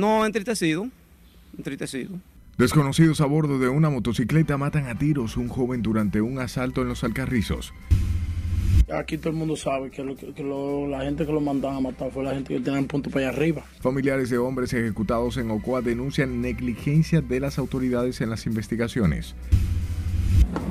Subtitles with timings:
[0.00, 0.88] No, entristecido,
[1.58, 2.12] entristecido.
[2.56, 6.88] Desconocidos a bordo de una motocicleta matan a tiros un joven durante un asalto en
[6.88, 7.74] los Alcarrizos.
[8.90, 12.32] Aquí todo el mundo sabe que, la gente que lo mandaban a matar fue la
[12.32, 13.62] gente que tenía punto para allá arriba.
[13.82, 19.34] Familiares de hombres ejecutados en Ocoa denuncian negligencia de las autoridades en las investigaciones.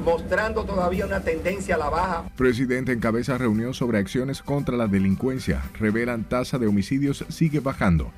[0.03, 2.23] Mostrando todavía una tendencia a la baja.
[2.35, 5.61] Presidente encabeza reunión sobre acciones contra la delincuencia.
[5.79, 8.11] Revelan tasa de homicidios sigue bajando.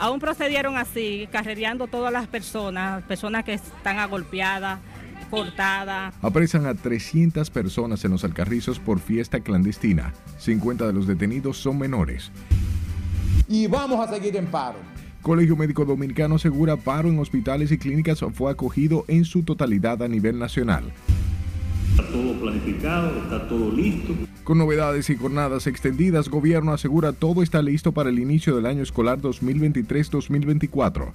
[0.00, 4.80] Aún procedieron así, carrereando todas las personas, personas que están agolpeadas,
[5.30, 6.14] cortadas.
[6.22, 10.14] Apresan a 300 personas en los Alcarrizos por fiesta clandestina.
[10.38, 12.32] 50 de los detenidos son menores.
[13.46, 14.78] Y vamos a seguir en paro.
[15.20, 20.08] Colegio Médico Dominicano asegura paro en hospitales y clínicas fue acogido en su totalidad a
[20.08, 20.94] nivel nacional.
[21.90, 24.14] Está todo planificado, está todo listo.
[24.44, 28.82] Con novedades y jornadas extendidas, gobierno asegura todo está listo para el inicio del año
[28.82, 31.12] escolar 2023-2024.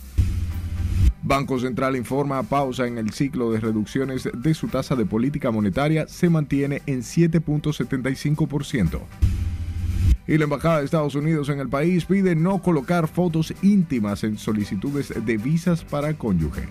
[1.21, 6.07] Banco Central informa pausa en el ciclo de reducciones de su tasa de política monetaria
[6.07, 8.99] se mantiene en 7.75%.
[10.27, 14.37] Y la Embajada de Estados Unidos en el país pide no colocar fotos íntimas en
[14.37, 16.63] solicitudes de visas para cónyuge.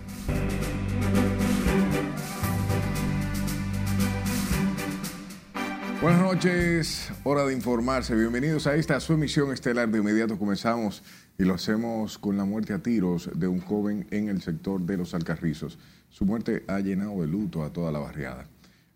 [6.00, 8.14] Buenas noches, hora de informarse.
[8.14, 9.88] Bienvenidos a esta su emisión estelar.
[9.88, 11.02] De inmediato comenzamos
[11.38, 14.96] y lo hacemos con la muerte a tiros de un joven en el sector de
[14.98, 15.78] los Alcarrizos.
[16.10, 18.46] Su muerte ha llenado de luto a toda la barriada.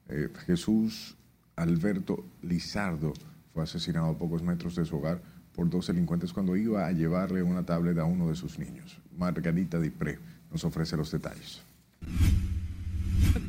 [0.08, 1.16] Eh, Jesús
[1.56, 3.14] Alberto Lizardo
[3.54, 5.22] fue asesinado a pocos metros de su hogar
[5.54, 8.98] por dos delincuentes cuando iba a llevarle una tablet a uno de sus niños.
[9.16, 10.19] Margarita Dipré
[10.50, 11.62] nos ofrece los detalles.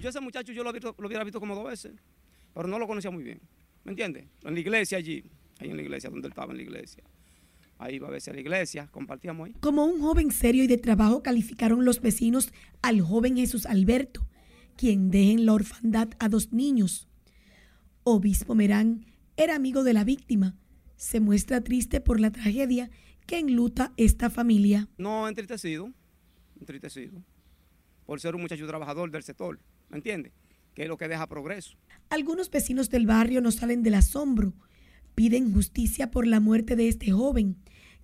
[0.02, 1.94] Yo ese muchacho yo lo, lo hubiera visto como dos veces
[2.53, 3.42] pero no lo conocía muy bien.
[3.83, 4.25] ¿Me entiendes?
[4.44, 5.23] En la iglesia allí,
[5.59, 7.03] ahí en la iglesia, donde él estaba en la iglesia.
[7.78, 9.53] Ahí iba a veces a la iglesia, compartíamos ahí.
[9.61, 12.52] Como un joven serio y de trabajo calificaron los vecinos
[12.82, 14.27] al joven Jesús Alberto,
[14.76, 17.08] quien deja en la orfandad a dos niños.
[18.04, 19.05] Obispo Merán
[19.37, 20.58] era amigo de la víctima.
[20.98, 22.89] Se muestra triste por la tragedia
[23.26, 24.89] que enluta esta familia.
[24.98, 25.93] No, entristecido,
[26.60, 27.23] entristecido,
[28.05, 30.33] por ser un muchacho trabajador del sector, ¿me entiendes?
[30.80, 31.76] Que es lo que deja progreso.
[32.10, 34.54] Algunos vecinos del barrio no salen del asombro.
[35.14, 37.58] Piden justicia por la muerte de este joven,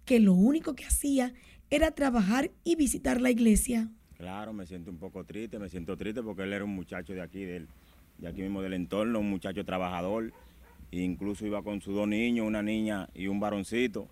[0.03, 1.33] que lo único que hacía
[1.69, 3.89] era trabajar y visitar la iglesia.
[4.17, 7.21] Claro, me siento un poco triste, me siento triste porque él era un muchacho de
[7.21, 7.69] aquí, del,
[8.17, 10.33] de aquí mismo del entorno, un muchacho trabajador.
[10.91, 14.09] E incluso iba con sus dos niños, una niña y un varoncito.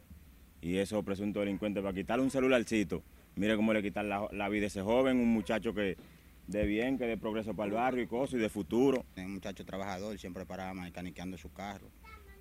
[0.61, 3.03] Y esos presuntos delincuentes para quitarle un celularcito.
[3.35, 5.97] Mire cómo le quitan la, la vida a ese joven, un muchacho que,
[6.47, 9.05] de bien, que de progreso para el barrio y cosas, y de futuro.
[9.17, 11.89] Un muchacho trabajador, siempre paraba mecaniqueando su carro,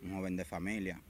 [0.03, 1.01] un joven de familia.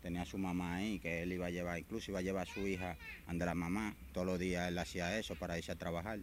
[0.00, 2.52] Tenía a su mamá ahí, que él iba a llevar, incluso iba a llevar a
[2.52, 2.96] su hija
[3.26, 3.94] ante la mamá.
[4.12, 6.18] Todos los días él hacía eso para irse a trabajar.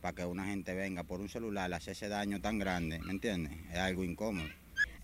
[0.00, 3.12] Para que una gente venga por un celular, le hace ese daño tan grande, ¿me
[3.12, 3.52] entiendes?
[3.70, 4.48] Es algo incómodo.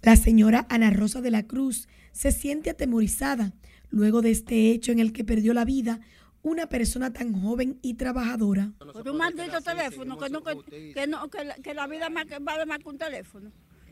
[0.02, 3.52] La señora Ana Rosa de la Cruz se siente atemorizada
[3.90, 6.00] luego de este hecho en el que perdió la vida
[6.42, 8.72] una persona tan joven y trabajadora.
[8.78, 12.88] Por un maldito teléfono, que, no, que, no, que, la, vida más, vale más que
[12.88, 13.50] un teléfono.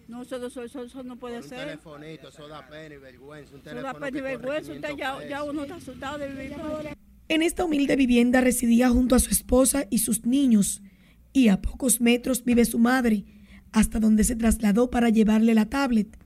[0.09, 1.59] No, eso, eso, eso, no puede ser.
[1.59, 3.55] Un telefonito, eso da pena y vergüenza.
[3.55, 6.55] Un eso da pena y vergüenza, usted ya, ya uno está asustado de vivir.
[7.29, 10.81] En esta humilde vivienda residía junto a su esposa y sus niños,
[11.33, 13.25] y a pocos metros vive su madre,
[13.73, 16.17] hasta donde se trasladó para llevarle la tablet.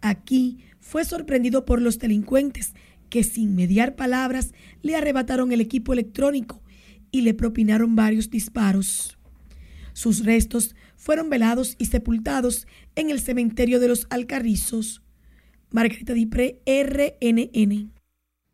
[0.00, 2.74] Aquí fue sorprendido por los delincuentes
[3.08, 4.52] que sin mediar palabras
[4.82, 6.62] le arrebataron el equipo electrónico
[7.10, 9.18] y le propinaron varios disparos.
[9.92, 15.02] Sus restos fueron velados y sepultados en el cementerio de los Alcarrizos.
[15.70, 17.92] Margarita Dipré, RNN.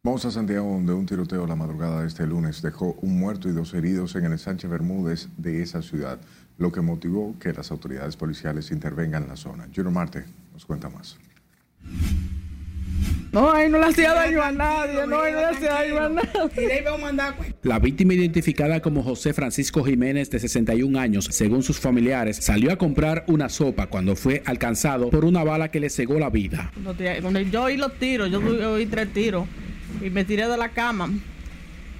[0.02, 3.52] Vamos a Santiago, donde un tiroteo la madrugada de este lunes dejó un muerto y
[3.52, 6.20] dos heridos en el Sánchez Bermúdez de esa ciudad,
[6.58, 9.64] lo que motivó que las autoridades policiales intervengan en la zona.
[9.74, 11.16] Junior Marte nos cuenta más.
[13.34, 16.08] No, ahí no le hacía daño a nadie, no, ahí no le hacía daño a
[16.08, 16.84] nadie.
[17.62, 22.76] La víctima identificada como José Francisco Jiménez, de 61 años, según sus familiares, salió a
[22.76, 26.70] comprar una sopa cuando fue alcanzado por una bala que le cegó la vida.
[27.50, 28.38] Yo oí los tiros, yo
[28.72, 29.48] oí tres tiros
[30.00, 31.10] y me tiré de la cama.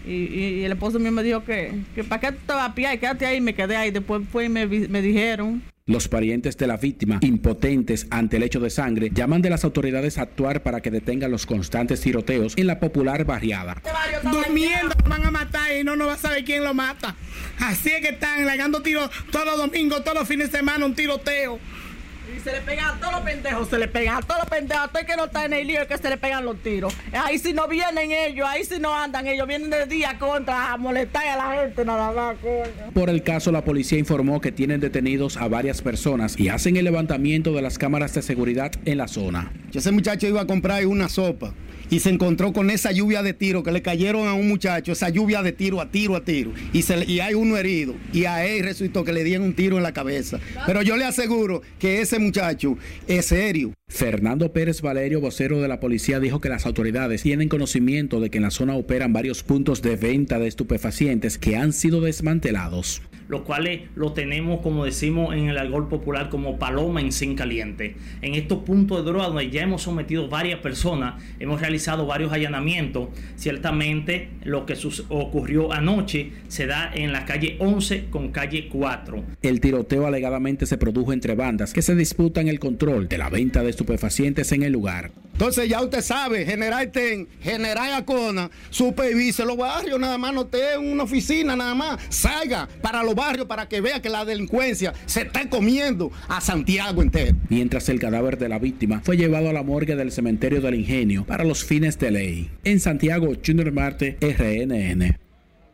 [0.07, 3.27] Y, el esposo mío me dijo que, que para qué te vas a pie, quédate
[3.27, 3.91] ahí, y me quedé ahí.
[3.91, 8.59] Después fue y me, me dijeron los parientes de la víctima, impotentes ante el hecho
[8.59, 12.69] de sangre, llaman de las autoridades a actuar para que detengan los constantes tiroteos en
[12.69, 13.83] la popular barriada.
[14.23, 17.15] Durmiendo van a matar y no nos va a saber quién lo mata.
[17.59, 20.95] Así es que están legando tiros todos los domingos, todos los fines de semana, un
[20.95, 21.59] tiroteo.
[22.45, 25.07] Se le pegan a todos los pendejos, se le pegan a todos los pendejos, hasta
[25.07, 26.95] que no está en el lío es que se le pegan los tiros.
[27.13, 30.77] Ahí si no vienen ellos, ahí si no andan ellos, vienen de día contra a
[30.77, 32.93] molestar a la gente nada más, coño.
[32.93, 36.85] Por el caso, la policía informó que tienen detenidos a varias personas y hacen el
[36.85, 39.51] levantamiento de las cámaras de seguridad en la zona.
[39.73, 41.55] Ese muchacho iba a comprar una sopa
[41.95, 45.11] y se encontró con esa lluvia de tiro que le cayeron a un muchacho, esa
[45.11, 48.45] lluvia de tiro a tiro a tiro, y, se y hay uno herido, y a
[48.45, 50.41] él resultó que le dieron un tiro en la cabeza.
[50.67, 52.77] Pero yo le aseguro que ese muchacho
[53.07, 53.73] es serio.
[53.87, 58.39] Fernando Pérez Valerio, vocero de la policía, dijo que las autoridades tienen conocimiento de que
[58.39, 63.03] en la zona operan varios puntos de venta de estupefacientes que han sido desmantelados.
[63.29, 67.97] los cuales lo tenemos, como decimos en el argol popular, como paloma en zinc caliente.
[68.21, 73.09] En estos puntos de droga donde ya hemos sometido varias personas, hemos realizado varios allanamientos.
[73.37, 74.75] Ciertamente lo que
[75.09, 79.25] ocurrió anoche se da en la calle 11 con calle 4.
[79.43, 83.63] El tiroteo alegadamente se produjo entre bandas que se disputan el control de la venta
[83.63, 85.13] de estupefacientes en el lugar.
[85.33, 90.75] Entonces ya usted sabe, General Ten, General Acona, supervise los barrios, nada más no esté
[90.75, 92.01] en una oficina, nada más.
[92.09, 97.03] Salga para los barrios para que vea que la delincuencia se está comiendo a Santiago
[97.03, 97.37] entero.
[97.49, 101.25] Mientras el cadáver de la víctima fue llevado a la morgue del cementerio del Ingenio
[101.25, 102.51] para los fines de ley.
[102.63, 105.17] En Santiago, Junior Marte, RNN.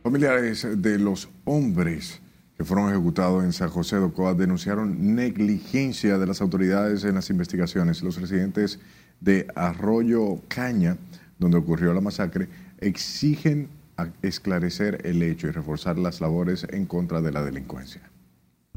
[0.03, 2.21] Familiares de los hombres
[2.57, 7.29] que fueron ejecutados en San José de Ocoa denunciaron negligencia de las autoridades en las
[7.29, 8.01] investigaciones.
[8.01, 8.79] Los residentes
[9.19, 10.97] de Arroyo Caña,
[11.37, 12.47] donde ocurrió la masacre,
[12.79, 13.67] exigen
[13.97, 18.01] a- esclarecer el hecho y reforzar las labores en contra de la delincuencia.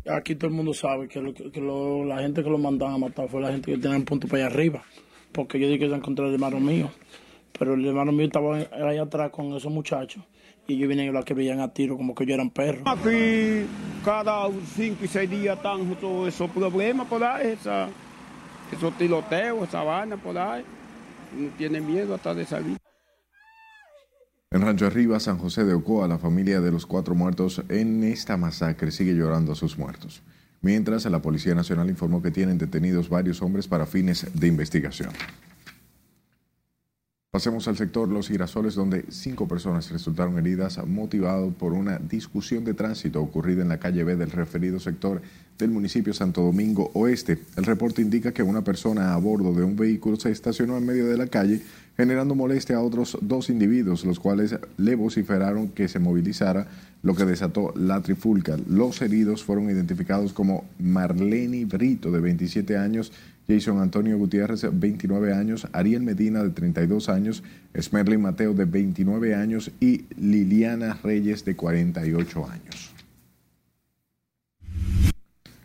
[0.07, 2.99] Aquí todo el mundo sabe que, lo- que lo- la gente que lo mandaban a
[2.99, 4.83] matar fue la gente que tenía un punto para allá arriba.
[5.35, 6.91] Porque yo dije que se encontró el hermano mío.
[7.59, 10.23] Pero el hermano mío estaba allá atrás con esos muchachos.
[10.67, 12.83] Y yo vine a la que veían a tiro como que yo eran perros.
[12.87, 13.67] Aquí,
[14.05, 17.89] cada cinco y seis días están todos esos problemas por ahí, esa,
[18.73, 20.65] esos tiroteos, esa vaina por ahí.
[21.37, 22.79] No tiene miedo hasta de salir.
[24.53, 28.37] En Rancho Arriba, San José de Ocoa, la familia de los cuatro muertos en esta
[28.37, 30.23] masacre sigue llorando a sus muertos.
[30.65, 35.11] Mientras, la Policía Nacional informó que tienen detenidos varios hombres para fines de investigación.
[37.31, 42.73] Pasemos al sector Los Girasoles, donde cinco personas resultaron heridas motivado por una discusión de
[42.73, 45.21] tránsito ocurrida en la calle B del referido sector
[45.59, 47.41] del municipio Santo Domingo Oeste.
[47.57, 51.07] El reporte indica que una persona a bordo de un vehículo se estacionó en medio
[51.07, 51.61] de la calle,
[51.97, 56.67] generando molestia a otros dos individuos, los cuales le vociferaron que se movilizara,
[57.03, 58.57] lo que desató la trifulca.
[58.69, 63.13] Los heridos fueron identificados como Marlene Brito, de 27 años,
[63.47, 67.43] Jason Antonio Gutiérrez, 29 años, Ariel Medina, de 32 años,
[67.79, 72.94] Smerlin Mateo, de 29 años y Liliana Reyes, de 48 años.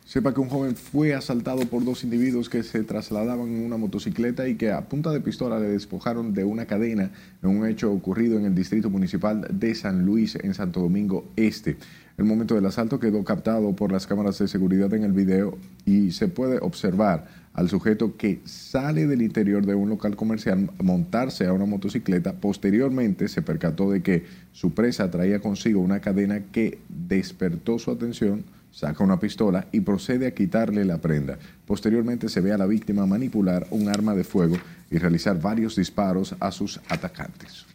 [0.09, 4.47] Sepa que un joven fue asaltado por dos individuos que se trasladaban en una motocicleta
[4.47, 7.11] y que a punta de pistola le despojaron de una cadena
[7.43, 11.77] en un hecho ocurrido en el distrito municipal de San Luis, en Santo Domingo Este.
[12.17, 16.09] El momento del asalto quedó captado por las cámaras de seguridad en el video y
[16.09, 21.53] se puede observar al sujeto que sale del interior de un local comercial montarse a
[21.53, 22.33] una motocicleta.
[22.33, 28.43] Posteriormente se percató de que su presa traía consigo una cadena que despertó su atención
[28.71, 31.37] saca una pistola y procede a quitarle la prenda.
[31.65, 34.57] Posteriormente se ve a la víctima manipular un arma de fuego
[34.89, 37.65] y realizar varios disparos a sus atacantes.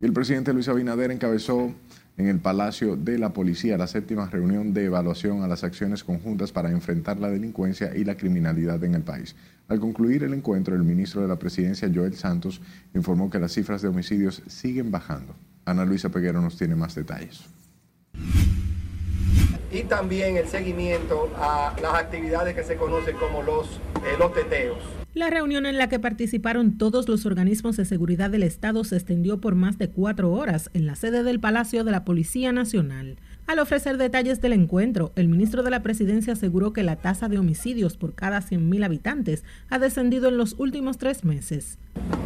[0.00, 1.72] El presidente Luis Abinader encabezó
[2.16, 6.52] en el Palacio de la Policía la séptima reunión de evaluación a las acciones conjuntas
[6.52, 9.34] para enfrentar la delincuencia y la criminalidad en el país.
[9.66, 12.60] Al concluir el encuentro, el ministro de la Presidencia, Joel Santos,
[12.94, 15.34] informó que las cifras de homicidios siguen bajando.
[15.64, 17.44] Ana Luisa Peguero nos tiene más detalles.
[19.74, 24.78] Y también el seguimiento a las actividades que se conocen como los, eh, los teteos.
[25.14, 29.40] La reunión en la que participaron todos los organismos de seguridad del Estado se extendió
[29.40, 33.16] por más de cuatro horas en la sede del Palacio de la Policía Nacional.
[33.46, 37.38] Al ofrecer detalles del encuentro, el ministro de la Presidencia aseguró que la tasa de
[37.38, 41.78] homicidios por cada 100.000 habitantes ha descendido en los últimos tres meses.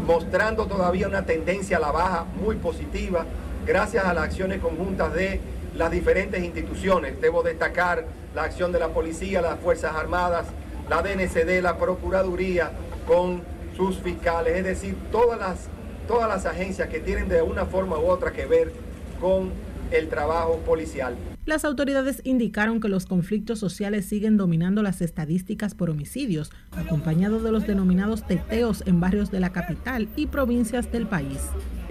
[0.07, 3.27] mostrando todavía una tendencia a la baja muy positiva
[3.67, 5.41] gracias a las acciones conjuntas de
[5.77, 7.21] las diferentes instituciones.
[7.21, 10.47] Debo destacar la acción de la policía, las Fuerzas Armadas,
[10.89, 12.73] la DNCD, la Procuraduría
[13.07, 13.43] con
[13.77, 15.69] sus fiscales, es decir, todas las,
[16.07, 18.73] todas las agencias que tienen de una forma u otra que ver
[19.21, 19.53] con
[19.91, 21.17] el trabajo policial.
[21.49, 27.51] Las autoridades indicaron que los conflictos sociales siguen dominando las estadísticas por homicidios, acompañado de
[27.51, 31.39] los denominados teteos en barrios de la capital y provincias del país.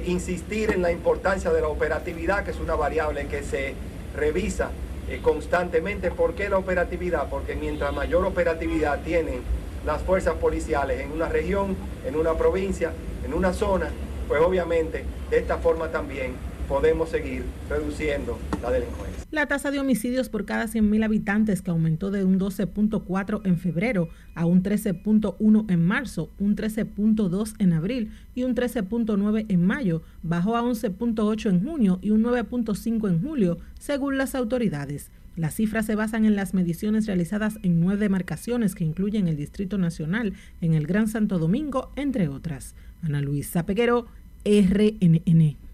[0.06, 3.74] insistir en la importancia de la operatividad, que es una variable que se
[4.16, 4.70] revisa
[5.10, 6.12] eh, constantemente.
[6.12, 7.28] ¿Por qué la operatividad?
[7.28, 9.40] Porque mientras mayor operatividad tienen
[9.88, 12.92] las fuerzas policiales en una región, en una provincia,
[13.26, 13.90] en una zona,
[14.28, 16.34] pues obviamente de esta forma también
[16.68, 19.24] podemos seguir reduciendo la delincuencia.
[19.32, 24.10] La tasa de homicidios por cada 100.000 habitantes que aumentó de un 12.4 en febrero
[24.36, 30.56] a un 13.1 en marzo, un 13.2 en abril y un 13.9 en mayo, bajó
[30.56, 35.12] a 11.8 en junio y un 9.5 en julio, según las autoridades.
[35.36, 39.78] Las cifras se basan en las mediciones realizadas en nueve demarcaciones que incluyen el Distrito
[39.78, 42.76] Nacional, en el Gran Santo Domingo, entre otras.
[43.04, 44.08] Ana Luisa Peguero,
[44.44, 45.67] RNN.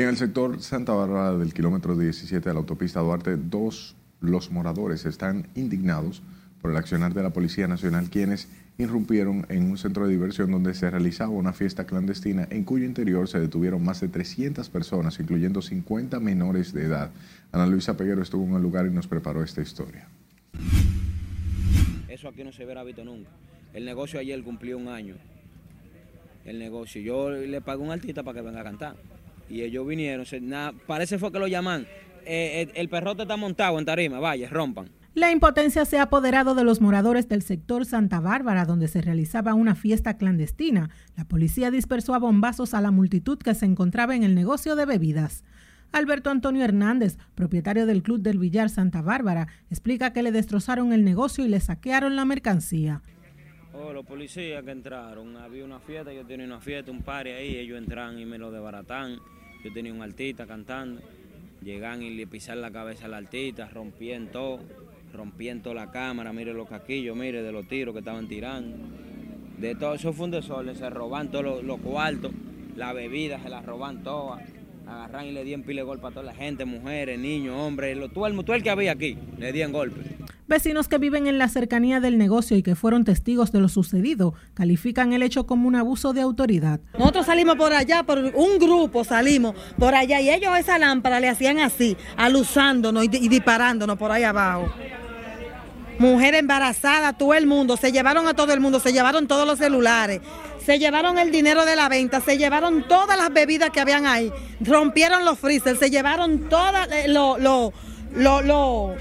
[0.00, 5.04] En el sector Santa Bárbara del kilómetro 17 de la autopista Duarte, dos los moradores
[5.04, 6.22] están indignados
[6.62, 10.72] por el accionar de la Policía Nacional, quienes irrumpieron en un centro de diversión donde
[10.72, 15.60] se realizaba una fiesta clandestina en cuyo interior se detuvieron más de 300 personas, incluyendo
[15.60, 17.10] 50 menores de edad.
[17.52, 20.08] Ana Luisa Peguero estuvo en el lugar y nos preparó esta historia.
[22.08, 23.28] Eso aquí no se verá visto nunca.
[23.74, 25.16] El negocio ayer cumplió un año.
[26.46, 27.02] El negocio.
[27.02, 28.96] Yo le pagué un artista para que venga a cantar.
[29.50, 30.24] Y ellos vinieron.
[30.24, 31.86] Se, nada, parece fue que lo llaman.
[32.24, 34.20] Eh, el, el perrote está montado en tarima.
[34.20, 34.90] Vaya, rompan.
[35.12, 39.54] La impotencia se ha apoderado de los moradores del sector Santa Bárbara, donde se realizaba
[39.54, 40.90] una fiesta clandestina.
[41.16, 44.86] La policía dispersó a bombazos a la multitud que se encontraba en el negocio de
[44.86, 45.42] bebidas.
[45.90, 51.04] Alberto Antonio Hernández, propietario del Club del Villar Santa Bárbara, explica que le destrozaron el
[51.04, 53.02] negocio y le saquearon la mercancía.
[53.72, 57.56] Oh, los policías que entraron, había una fiesta, yo tenía una fiesta, un par ahí,
[57.56, 59.18] ellos entran y me lo desbaratan.
[59.64, 61.02] Yo tenía un artista cantando,
[61.62, 64.60] llegan y le pisan la cabeza al artista, rompían todo,
[65.12, 68.76] rompían toda la cámara, mire los caquillos, mire de los tiros que estaban tirando.
[69.58, 72.32] De todo eso fue un desorden, se roban todos los, los cuartos,
[72.76, 74.40] la bebida se la roban todas
[74.90, 78.26] agarran y le dieron pile golpe a toda la gente, mujeres, niños, hombres, lo, todo,
[78.26, 80.16] el, todo el que había aquí, le dieron golpe.
[80.48, 84.34] Vecinos que viven en la cercanía del negocio y que fueron testigos de lo sucedido
[84.54, 86.80] califican el hecho como un abuso de autoridad.
[86.98, 91.28] Nosotros salimos por allá, por un grupo salimos por allá y ellos esa lámpara le
[91.28, 94.68] hacían así, alusándonos y, y disparándonos por ahí abajo.
[96.00, 99.58] Mujer embarazada, todo el mundo, se llevaron a todo el mundo, se llevaron todos los
[99.58, 100.22] celulares,
[100.64, 104.32] se llevaron el dinero de la venta, se llevaron todas las bebidas que habían ahí,
[104.62, 106.72] rompieron los freezers, se llevaron todos
[107.06, 107.72] los lo,
[108.16, 108.94] lo, lo,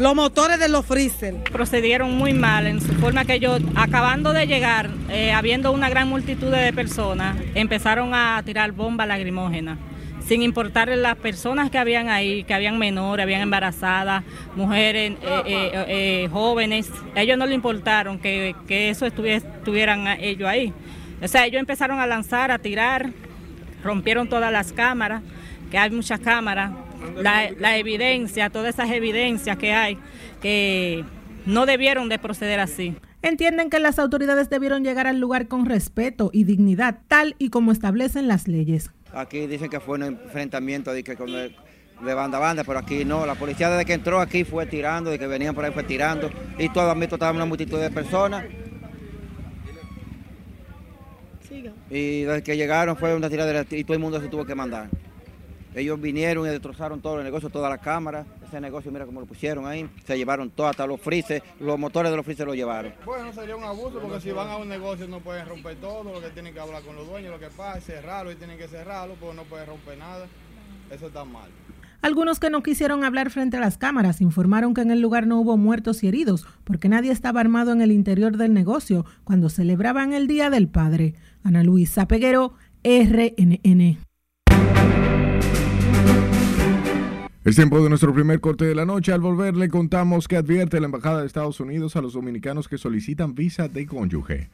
[0.00, 1.38] lo, motores de los freezers.
[1.52, 6.08] Procedieron muy mal en su forma que ellos, acabando de llegar, eh, habiendo una gran
[6.08, 9.78] multitud de personas, empezaron a tirar bombas lacrimógenas
[10.26, 14.24] sin importar las personas que habían ahí, que habían menores, habían embarazadas,
[14.54, 20.48] mujeres, eh, eh, eh, jóvenes, a ellos no le importaron que, que eso estuvieran ellos
[20.48, 20.72] ahí.
[21.22, 23.10] O sea, ellos empezaron a lanzar, a tirar,
[23.82, 25.22] rompieron todas las cámaras,
[25.70, 26.72] que hay muchas cámaras,
[27.16, 29.98] la, la evidencia, todas esas evidencias que hay,
[30.40, 31.04] que
[31.46, 32.94] no debieron de proceder así.
[33.22, 37.70] Entienden que las autoridades debieron llegar al lugar con respeto y dignidad, tal y como
[37.70, 38.90] establecen las leyes.
[39.14, 41.54] Aquí dicen que fue un enfrentamiento de, que con el,
[42.00, 43.26] de banda a banda, pero aquí no.
[43.26, 46.30] La policía desde que entró aquí fue tirando, de que venían por ahí fue tirando.
[46.58, 48.44] Y todo han visto, estaba una multitud de personas.
[51.90, 54.88] Y desde que llegaron fue una tiradera y todo el mundo se tuvo que mandar.
[55.74, 58.26] Ellos vinieron y destrozaron todo el negocio, todas las cámaras.
[58.46, 59.88] Ese negocio, mira cómo lo pusieron ahí.
[60.04, 62.92] Se llevaron todo, hasta los frises, los motores de los frises lo llevaron.
[63.06, 66.12] Bueno, sería un abuso porque si van a un negocio no pueden romper todo.
[66.12, 68.58] Lo que tienen que hablar con los dueños, lo que pasa es cerrarlo y tienen
[68.58, 70.26] que cerrarlo porque no pueden romper nada.
[70.90, 71.50] Eso está mal.
[72.02, 75.38] Algunos que no quisieron hablar frente a las cámaras informaron que en el lugar no
[75.38, 80.12] hubo muertos y heridos porque nadie estaba armado en el interior del negocio cuando celebraban
[80.12, 81.14] el Día del Padre.
[81.44, 84.11] Ana Luisa Peguero, RNN.
[87.44, 89.12] Es tiempo de nuestro primer corte de la noche.
[89.12, 92.78] Al volver le contamos que advierte la Embajada de Estados Unidos a los dominicanos que
[92.78, 94.48] solicitan visa de cónyuge.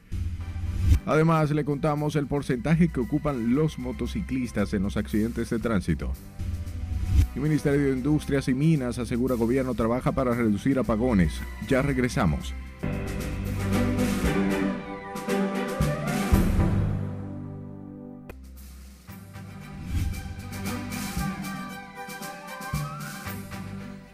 [1.05, 6.13] Además, le contamos el porcentaje que ocupan los motociclistas en los accidentes de tránsito.
[7.35, 11.39] El Ministerio de Industrias y Minas asegura gobierno trabaja para reducir apagones.
[11.67, 12.55] Ya regresamos.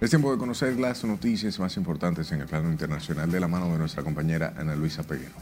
[0.05, 3.71] Es tiempo de conocer las noticias más importantes en el plano internacional de la mano
[3.71, 5.33] de nuestra compañera Ana Luisa Peguero.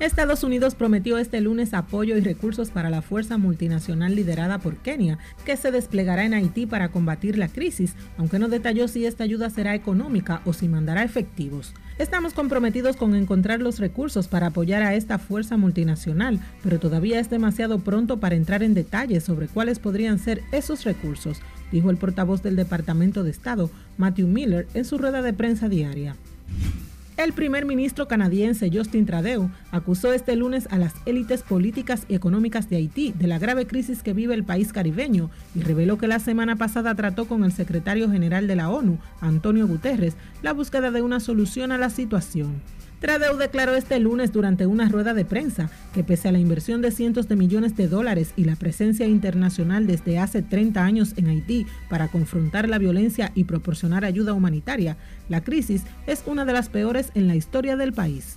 [0.00, 5.18] Estados Unidos prometió este lunes apoyo y recursos para la fuerza multinacional liderada por Kenia,
[5.44, 9.50] que se desplegará en Haití para combatir la crisis, aunque no detalló si esta ayuda
[9.50, 11.74] será económica o si mandará efectivos.
[11.98, 17.30] Estamos comprometidos con encontrar los recursos para apoyar a esta fuerza multinacional, pero todavía es
[17.30, 21.40] demasiado pronto para entrar en detalles sobre cuáles podrían ser esos recursos,
[21.72, 26.16] dijo el portavoz del Departamento de Estado, Matthew Miller, en su rueda de prensa diaria.
[27.16, 32.70] El primer ministro canadiense Justin Trudeau acusó este lunes a las élites políticas y económicas
[32.70, 36.18] de Haití de la grave crisis que vive el país caribeño y reveló que la
[36.18, 41.02] semana pasada trató con el secretario general de la ONU, Antonio Guterres, la búsqueda de
[41.02, 42.62] una solución a la situación.
[43.00, 46.90] Trudeau declaró este lunes durante una rueda de prensa que pese a la inversión de
[46.90, 51.66] cientos de millones de dólares y la presencia internacional desde hace 30 años en Haití
[51.88, 54.98] para confrontar la violencia y proporcionar ayuda humanitaria,
[55.30, 58.36] la crisis es una de las peores en la historia del país.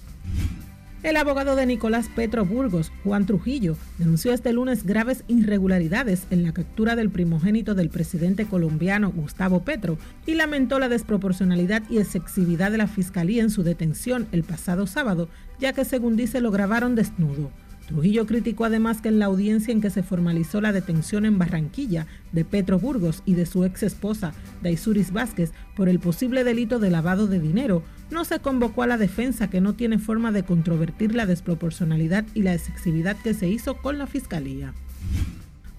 [1.03, 6.53] El abogado de Nicolás Petro Burgos, Juan Trujillo, denunció este lunes graves irregularidades en la
[6.53, 12.77] captura del primogénito del presidente colombiano Gustavo Petro y lamentó la desproporcionalidad y excesividad de
[12.77, 15.27] la fiscalía en su detención el pasado sábado,
[15.60, 17.51] ya que según dice lo grabaron desnudo.
[17.88, 22.08] Trujillo criticó además que en la audiencia en que se formalizó la detención en Barranquilla
[22.32, 26.90] de Petro Burgos y de su ex esposa, Daisuris Vázquez, por el posible delito de
[26.90, 31.13] lavado de dinero, no se convocó a la defensa que no tiene forma de controvertir
[31.13, 34.74] la desproporcionalidad y la excesividad que se hizo con la fiscalía.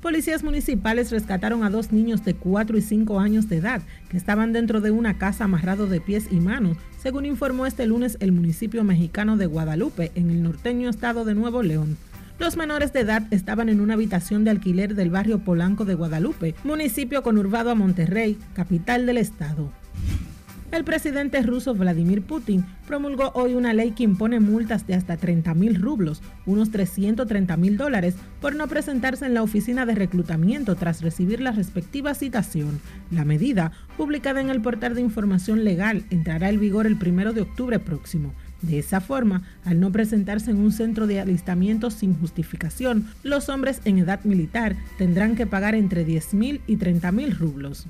[0.05, 3.81] Policías municipales rescataron a dos niños de 4 y 5 años de edad
[4.11, 8.19] que estaban dentro de una casa amarrados de pies y manos, según informó este lunes
[8.21, 11.97] el municipio mexicano de Guadalupe, en el norteño estado de Nuevo León.
[12.39, 16.55] Los menores de edad estaban en una habitación de alquiler del barrio Polanco de Guadalupe,
[16.65, 19.73] municipio conurbado a Monterrey, capital del estado.
[20.75, 25.54] El presidente ruso Vladimir Putin promulgó hoy una ley que impone multas de hasta 30
[25.54, 31.00] mil rublos, unos 330 mil dólares, por no presentarse en la oficina de reclutamiento tras
[31.00, 32.81] recibir la respectiva citación.
[33.12, 37.43] La medida, publicada en el portal de información legal, entrará en vigor el primero de
[37.43, 38.35] octubre próximo.
[38.61, 43.81] De esa forma, al no presentarse en un centro de alistamiento sin justificación, los hombres
[43.85, 47.87] en edad militar tendrán que pagar entre 10 mil y 30 mil rublos.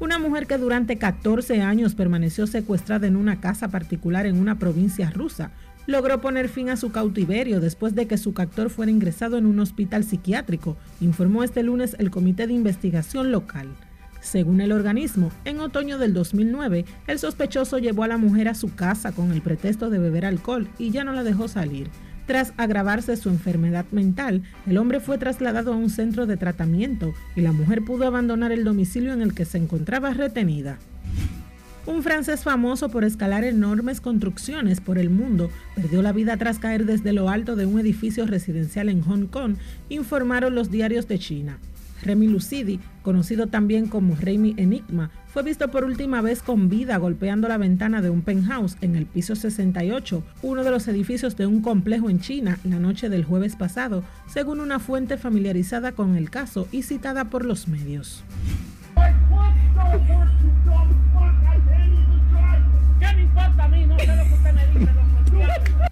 [0.00, 5.10] Una mujer que durante 14 años permaneció secuestrada en una casa particular en una provincia
[5.10, 5.50] rusa
[5.88, 9.58] logró poner fin a su cautiverio después de que su captor fuera ingresado en un
[9.58, 13.68] hospital psiquiátrico, informó este lunes el Comité de Investigación Local.
[14.20, 18.74] Según el organismo, en otoño del 2009, el sospechoso llevó a la mujer a su
[18.74, 21.88] casa con el pretexto de beber alcohol y ya no la dejó salir.
[22.28, 27.40] Tras agravarse su enfermedad mental, el hombre fue trasladado a un centro de tratamiento y
[27.40, 30.76] la mujer pudo abandonar el domicilio en el que se encontraba retenida.
[31.86, 36.84] Un francés famoso por escalar enormes construcciones por el mundo perdió la vida tras caer
[36.84, 39.54] desde lo alto de un edificio residencial en Hong Kong,
[39.88, 41.58] informaron los diarios de China.
[42.02, 47.48] Remy Lucidi, conocido también como Remy Enigma, fue visto por última vez con vida golpeando
[47.48, 51.60] la ventana de un penthouse en el piso 68, uno de los edificios de un
[51.62, 56.68] complejo en China, la noche del jueves pasado, según una fuente familiarizada con el caso
[56.72, 58.24] y citada por los medios.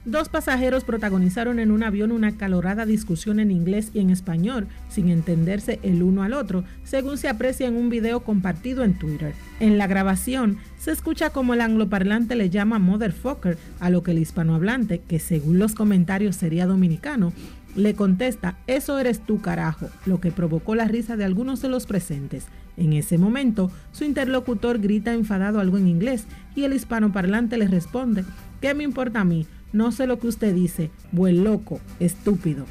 [0.06, 5.08] Dos pasajeros protagonizaron en un avión una calorada discusión en inglés y en español, sin
[5.08, 9.34] entenderse el uno al otro, según se aprecia en un video compartido en Twitter.
[9.58, 14.18] En la grabación se escucha como el angloparlante le llama motherfucker a lo que el
[14.18, 17.32] hispanohablante, que según los comentarios sería dominicano,
[17.74, 21.84] le contesta, eso eres tú carajo, lo que provocó la risa de algunos de los
[21.84, 22.46] presentes.
[22.76, 28.24] En ese momento, su interlocutor grita enfadado algo en inglés y el hispanoparlante le responde,
[28.60, 29.46] ¿qué me importa a mí?
[29.72, 32.64] No sé lo que usted dice, buen loco, estúpido.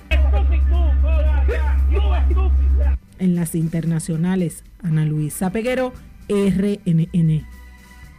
[3.20, 5.94] En las internacionales, Ana Luisa Peguero,
[6.28, 7.46] RNN.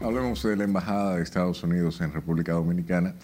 [0.01, 3.15] Hablemos de la Embajada de Estados Unidos en República Dominicana.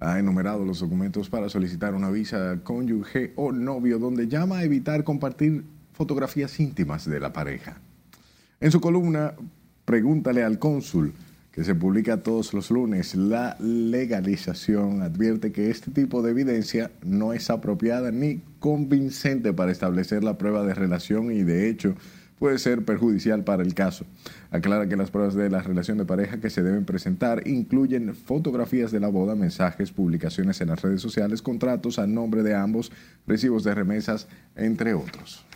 [0.00, 5.04] Ha enumerado los documentos para solicitar una visa cónyuge o novio, donde llama a evitar
[5.04, 7.76] compartir fotografías íntimas de la pareja.
[8.60, 9.34] En su columna,
[9.84, 11.14] pregúntale al cónsul
[11.54, 17.32] que se publica todos los lunes, la legalización advierte que este tipo de evidencia no
[17.32, 21.94] es apropiada ni convincente para establecer la prueba de relación y de hecho
[22.40, 24.04] puede ser perjudicial para el caso.
[24.50, 28.90] Aclara que las pruebas de la relación de pareja que se deben presentar incluyen fotografías
[28.90, 32.90] de la boda, mensajes, publicaciones en las redes sociales, contratos a nombre de ambos,
[33.28, 35.46] recibos de remesas, entre otros.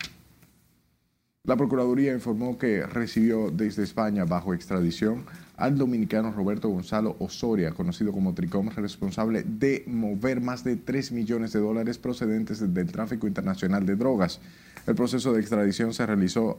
[1.42, 5.24] La Procuraduría informó que recibió desde España bajo extradición
[5.58, 11.52] al dominicano Roberto Gonzalo Osoria, conocido como Tricom, responsable de mover más de 3 millones
[11.52, 14.40] de dólares procedentes del tráfico internacional de drogas.
[14.86, 16.58] El proceso de extradición se realizó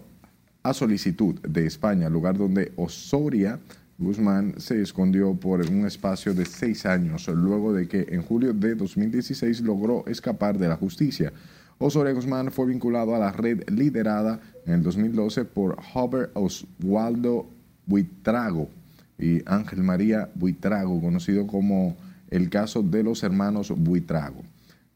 [0.63, 3.57] a solicitud de España, lugar donde Osoria
[3.97, 8.75] Guzmán se escondió por un espacio de seis años, luego de que en julio de
[8.75, 11.31] 2016 logró escapar de la justicia.
[11.77, 17.47] Osorio Guzmán fue vinculado a la red liderada en el 2012 por Robert Oswaldo
[17.85, 18.69] Buitrago
[19.19, 21.97] y Ángel María Buitrago, conocido como
[22.29, 24.43] el caso de los hermanos Buitrago,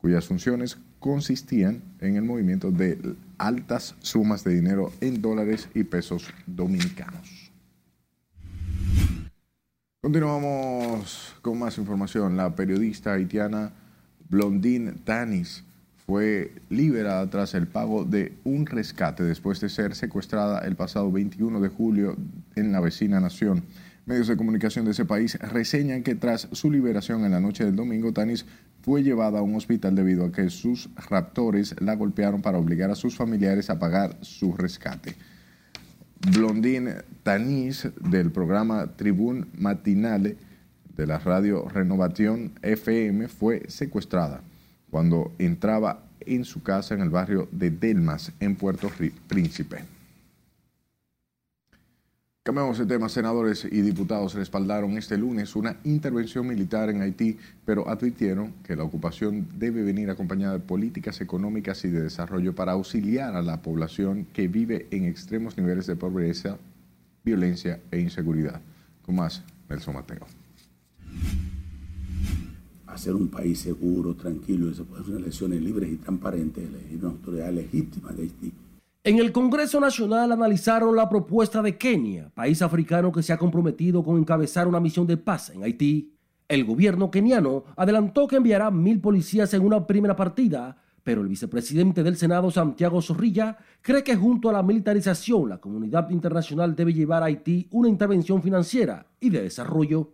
[0.01, 6.33] cuyas funciones consistían en el movimiento de altas sumas de dinero en dólares y pesos
[6.47, 7.51] dominicanos.
[10.01, 12.37] Continuamos con más información.
[12.37, 13.71] La periodista haitiana
[14.29, 15.63] Blondine Tanis
[16.05, 21.61] fue liberada tras el pago de un rescate después de ser secuestrada el pasado 21
[21.61, 22.17] de julio
[22.55, 23.63] en la vecina nación.
[24.05, 27.77] Medios de comunicación de ese país reseñan que tras su liberación en la noche del
[27.77, 28.45] domingo, Tanis
[28.81, 32.95] fue llevada a un hospital debido a que sus raptores la golpearon para obligar a
[32.95, 35.15] sus familiares a pagar su rescate.
[36.33, 40.35] Blondine Tanis del programa Tribune Matinale
[40.97, 44.41] de la radio Renovación FM fue secuestrada
[44.89, 48.91] cuando entraba en su casa en el barrio de Delmas en Puerto
[49.27, 49.92] Príncipe.
[52.45, 53.07] Cambiamos de tema.
[53.07, 58.83] Senadores y diputados respaldaron este lunes una intervención militar en Haití, pero advirtieron que la
[58.83, 64.27] ocupación debe venir acompañada de políticas económicas y de desarrollo para auxiliar a la población
[64.33, 66.57] que vive en extremos niveles de pobreza,
[67.23, 68.59] violencia e inseguridad.
[69.05, 70.27] Con más, Nelson Mateo.
[72.87, 77.11] Hacer un país seguro, tranquilo, y se puede hacer elecciones libres y transparentes, elegir una
[77.11, 78.51] autoridad legítima de Haití
[79.05, 84.01] en el Congreso Nacional analizaron la propuesta de Kenia, país africano que se ha comprometido
[84.01, 86.13] con encabezar una misión de paz en Haití.
[86.47, 92.01] El gobierno keniano adelantó que enviará mil policías en una primera partida, pero el vicepresidente
[92.01, 97.23] del Senado, Santiago Zorrilla, cree que junto a la militarización la comunidad internacional debe llevar
[97.23, 100.13] a Haití una intervención financiera y de desarrollo.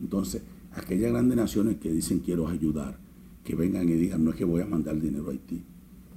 [0.00, 0.42] Entonces,
[0.72, 2.98] aquellas grandes naciones que dicen quiero ayudar,
[3.44, 5.64] que vengan y digan no es que voy a mandar dinero a Haití,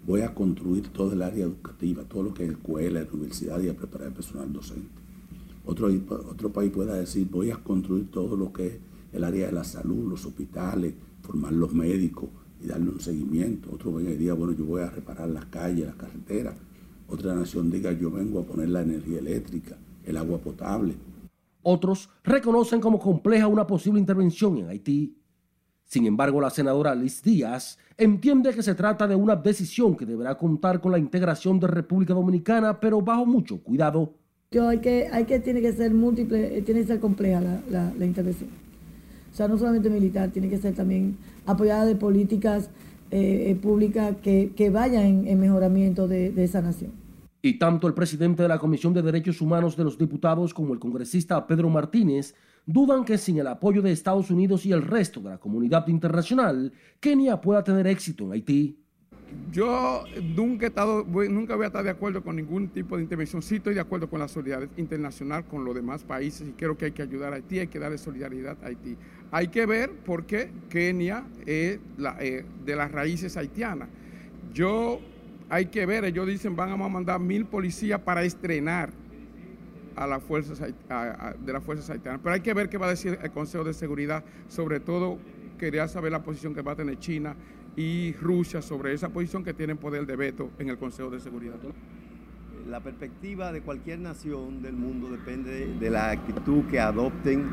[0.06, 3.76] voy a construir todo el área educativa, todo lo que es escuela, universidad y a
[3.76, 5.02] preparar el personal docente.
[5.66, 8.74] Otro, otro país pueda decir, voy a construir todo lo que es
[9.14, 12.30] el área de la salud, los hospitales, formar los médicos
[12.62, 13.70] y darle un seguimiento.
[13.72, 16.56] Otro y diga, bueno, yo voy a reparar las calles, las carreteras.
[17.08, 20.96] Otra nación diga, yo vengo a poner la energía eléctrica, el agua potable.
[21.62, 25.16] Otros reconocen como compleja una posible intervención en Haití
[25.94, 30.36] sin embargo, la senadora Liz Díaz entiende que se trata de una decisión que deberá
[30.36, 34.12] contar con la integración de República Dominicana, pero bajo mucho cuidado.
[34.50, 37.94] Yo hay que, hay que, tiene que ser múltiple, eh, tiene que ser compleja la,
[37.96, 38.50] la, intervención.
[39.32, 42.72] O sea, no solamente militar, tiene que ser también apoyada de políticas
[43.12, 46.92] eh, eh, públicas que, que, vayan en, mejoramiento de, de esa nación.
[47.44, 50.80] Y tanto el presidente de la Comisión de Derechos Humanos de los Diputados como el
[50.80, 52.34] congresista Pedro Martínez
[52.66, 56.72] dudan que sin el apoyo de Estados Unidos y el resto de la comunidad internacional,
[57.00, 58.80] Kenia pueda tener éxito en Haití.
[59.52, 60.04] Yo
[60.36, 63.42] nunca, he estado, nunca voy a estar de acuerdo con ningún tipo de intervención.
[63.42, 66.86] Sí estoy de acuerdo con la solidaridad internacional con los demás países y creo que
[66.86, 68.96] hay que ayudar a Haití, hay que darle solidaridad a Haití.
[69.32, 71.80] Hay que ver por qué Kenia es
[72.20, 73.90] eh, de las raíces haitianas.
[74.54, 75.00] Yo,
[75.50, 78.92] hay que ver, ellos dicen van a mandar mil policías para estrenar
[79.96, 82.20] a las fuerzas de las fuerzas haitianas.
[82.24, 85.18] Pero hay que ver qué va a decir el Consejo de Seguridad, sobre todo
[85.58, 87.36] quería saber la posición que va a tener China
[87.76, 91.56] y Rusia sobre esa posición que tienen poder de veto en el Consejo de Seguridad.
[92.70, 97.46] La perspectiva de cualquier nación del mundo depende de la actitud que adopten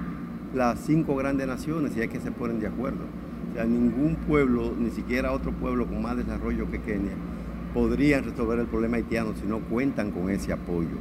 [0.55, 3.07] las cinco grandes naciones y hay que se ponen de acuerdo.
[3.51, 7.15] O sea, ningún pueblo, ni siquiera otro pueblo con más desarrollo que Kenia,
[7.75, 10.97] podrían resolver el problema haitiano si no cuentan con ese apoyo.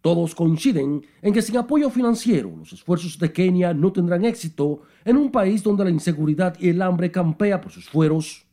[0.00, 5.16] Todos coinciden en que sin apoyo financiero los esfuerzos de Kenia no tendrán éxito en
[5.16, 8.46] un país donde la inseguridad y el hambre campea por sus fueros.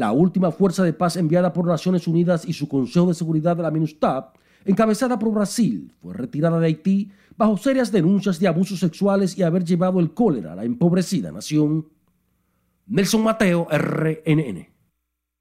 [0.00, 3.62] La última fuerza de paz enviada por Naciones Unidas y su Consejo de Seguridad de
[3.62, 9.36] la MINUSTAP, encabezada por Brasil, fue retirada de Haití bajo serias denuncias de abusos sexuales
[9.36, 11.86] y haber llevado el cólera a la empobrecida nación.
[12.86, 14.69] Nelson Mateo, RNN.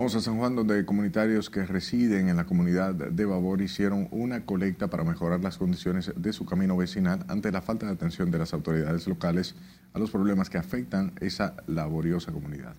[0.02, 4.46] Vamos a San Juan, donde comunitarios que residen en la comunidad de Babor hicieron una
[4.46, 8.38] colecta para mejorar las condiciones de su camino vecinal ante la falta de atención de
[8.38, 9.56] las autoridades locales
[9.92, 12.76] a los problemas que afectan esa laboriosa comunidad.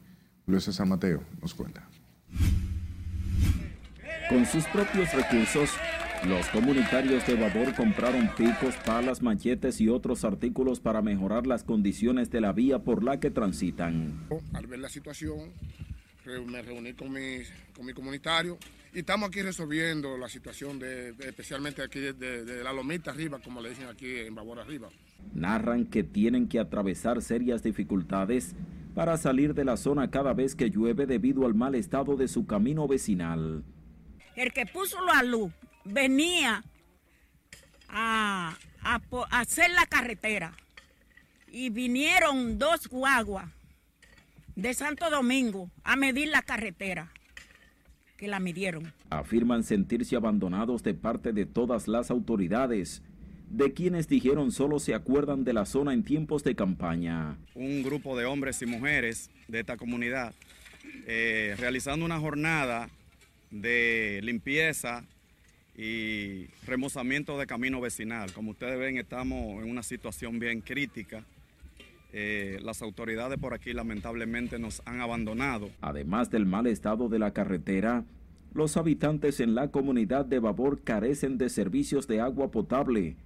[0.46, 1.86] Luis César Mateo nos cuenta.
[4.30, 5.72] Con sus propios recursos,
[6.26, 12.30] los comunitarios de Babor compraron picos, palas, machetes y otros artículos para mejorar las condiciones
[12.30, 14.26] de la vía por la que transitan.
[14.54, 15.50] Al ver la situación,
[16.46, 17.42] me reuní con mi,
[17.74, 18.58] con mi comunitario
[18.92, 23.10] y estamos aquí resolviendo la situación, de, de- especialmente aquí de, de- de la lomita
[23.12, 24.88] arriba, como le dicen aquí en Babor arriba.
[25.34, 28.54] Narran que tienen que atravesar serias dificultades
[28.94, 32.46] para salir de la zona cada vez que llueve debido al mal estado de su
[32.46, 33.62] camino vecinal.
[34.34, 35.52] El que puso la luz
[35.84, 36.64] venía
[37.88, 39.00] a, a
[39.40, 40.52] hacer la carretera
[41.52, 43.50] y vinieron dos guaguas
[44.60, 47.10] de Santo Domingo a medir la carretera,
[48.18, 48.92] que la midieron.
[49.08, 53.02] Afirman sentirse abandonados de parte de todas las autoridades,
[53.48, 57.38] de quienes dijeron solo se acuerdan de la zona en tiempos de campaña.
[57.54, 60.34] un grupo de hombres y mujeres de esta comunidad
[61.06, 62.90] eh, realizando una jornada
[63.50, 65.04] de limpieza
[65.74, 68.30] y remozamiento de camino vecinal.
[68.34, 71.24] Como ustedes ven, estamos en una situación bien crítica.
[72.12, 75.70] Eh, las autoridades por aquí lamentablemente nos han abandonado.
[75.80, 78.04] Además del mal estado de la carretera,
[78.52, 83.16] los habitantes en la comunidad de Babor carecen de servicios de agua potable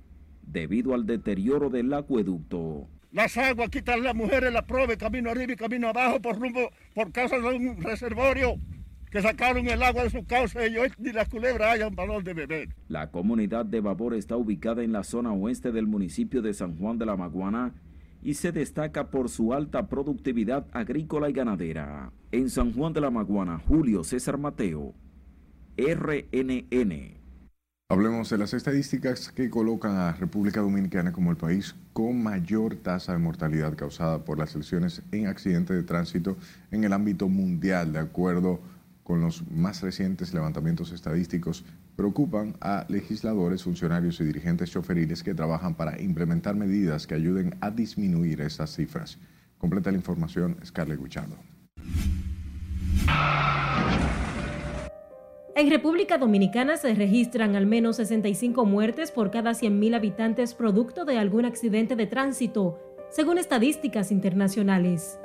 [0.43, 2.87] debido al deterioro del acueducto.
[3.11, 7.13] Las aguas quitan las mujeres la prove camino arriba y camino abajo por rumbo, por
[7.13, 8.57] causa de un reservorio
[9.11, 12.35] que sacaron el agua de su cauce y hoy ni las culebras hayan valor de
[12.35, 12.69] beber.
[12.89, 16.99] La comunidad de Babor está ubicada en la zona oeste del municipio de San Juan
[16.99, 17.73] de la Maguana
[18.25, 22.11] y se destaca por su alta productividad agrícola y ganadera.
[22.33, 24.95] En San Juan de la Maguana, Julio César Mateo,
[25.77, 27.23] RNN.
[27.91, 33.13] Hablemos de las estadísticas que colocan a República Dominicana como el país con mayor tasa
[33.13, 36.39] de mortalidad causada por las lesiones en accidentes de tránsito
[36.71, 38.59] en el ámbito mundial, de acuerdo
[39.05, 41.63] con los más recientes levantamientos estadísticos,
[41.97, 47.71] preocupan a legisladores, funcionarios y dirigentes choferiles que trabajan para implementar medidas que ayuden a
[47.71, 49.19] disminuir estas cifras.
[49.59, 51.37] Completa la información Scarlett Guichardo.
[55.57, 61.17] En República Dominicana se registran al menos 65 muertes por cada 100.000 habitantes producto de
[61.17, 65.17] algún accidente de tránsito, según estadísticas internacionales.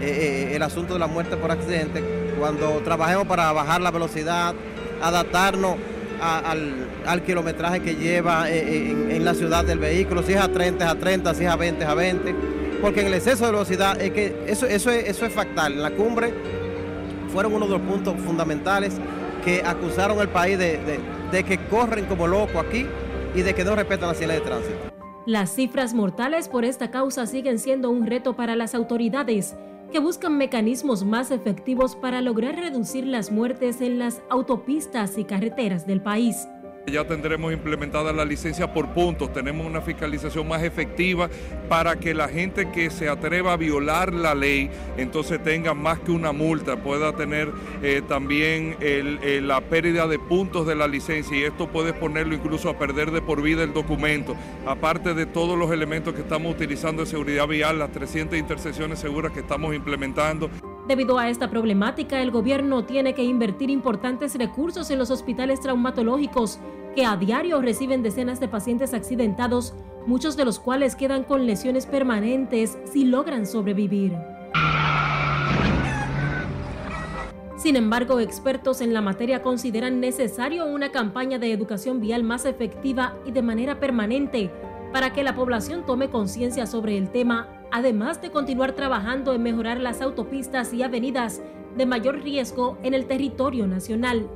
[0.00, 2.00] eh, eh, el asunto de la muerte por accidente,
[2.38, 4.54] cuando trabajemos para bajar la velocidad,
[5.02, 5.76] adaptarnos
[6.22, 10.84] al, kilometraje que lleva eh, eh, en, la ciudad del vehículo, si es a 30
[10.84, 12.34] es a 30, si es a 20 es a 20,
[12.80, 15.72] porque en el exceso de velocidad es que eso, eso, es, eso es factal.
[15.74, 16.32] En la cumbre
[17.32, 18.94] fueron uno de los puntos fundamentales
[19.44, 22.86] que acusaron al país de, de- que corren como locos aquí
[23.34, 24.76] y de que no respetan las señales de tránsito.
[25.24, 29.54] Las cifras mortales por esta causa siguen siendo un reto para las autoridades,
[29.92, 35.86] que buscan mecanismos más efectivos para lograr reducir las muertes en las autopistas y carreteras
[35.86, 36.48] del país.
[36.86, 41.30] Ya tendremos implementada la licencia por puntos, tenemos una fiscalización más efectiva
[41.68, 46.10] para que la gente que se atreva a violar la ley entonces tenga más que
[46.10, 48.76] una multa, pueda tener eh, también
[49.46, 51.36] la pérdida de puntos de la licencia.
[51.36, 54.34] Y esto puede ponerlo incluso a perder de por vida el documento,
[54.66, 59.32] aparte de todos los elementos que estamos utilizando de seguridad vial, las 300 intersecciones seguras
[59.32, 60.50] que estamos implementando.
[60.86, 66.58] Debido a esta problemática, el gobierno tiene que invertir importantes recursos en los hospitales traumatológicos,
[66.96, 69.74] que a diario reciben decenas de pacientes accidentados,
[70.06, 74.12] muchos de los cuales quedan con lesiones permanentes si logran sobrevivir.
[77.56, 83.14] Sin embargo, expertos en la materia consideran necesario una campaña de educación vial más efectiva
[83.24, 84.50] y de manera permanente
[84.92, 89.80] para que la población tome conciencia sobre el tema, además de continuar trabajando en mejorar
[89.80, 91.42] las autopistas y avenidas
[91.76, 94.28] de mayor riesgo en el territorio nacional.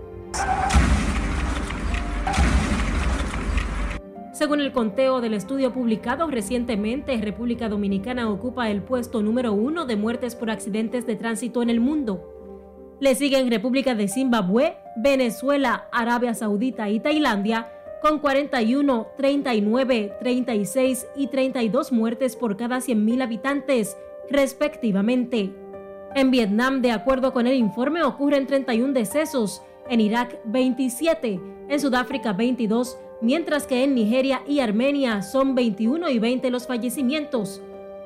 [4.33, 9.97] Según el conteo del estudio publicado recientemente, República Dominicana ocupa el puesto número uno de
[9.97, 12.33] muertes por accidentes de tránsito en el mundo.
[13.01, 17.71] Le siguen República de Zimbabue, Venezuela, Arabia Saudita y Tailandia,
[18.09, 23.97] con 41, 39, 36 y 32 muertes por cada 100.000 habitantes,
[24.31, 25.53] respectivamente.
[26.15, 32.33] En Vietnam, de acuerdo con el informe, ocurren 31 decesos, en Irak 27, en Sudáfrica
[32.33, 37.61] 22, mientras que en Nigeria y Armenia son 21 y 20 los fallecimientos.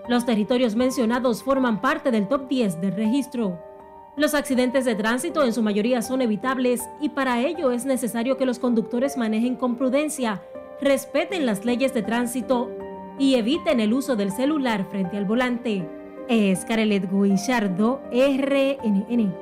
[0.09, 3.70] Los territorios mencionados forman parte del top 10 del registro.
[4.17, 8.45] Los accidentes de tránsito en su mayoría son evitables y para ello es necesario que
[8.45, 10.43] los conductores manejen con prudencia,
[10.81, 12.71] respeten las leyes de tránsito
[13.19, 15.87] y eviten el uso del celular frente al volante.
[16.29, 19.33] Es Carelet Guillardo, RNN.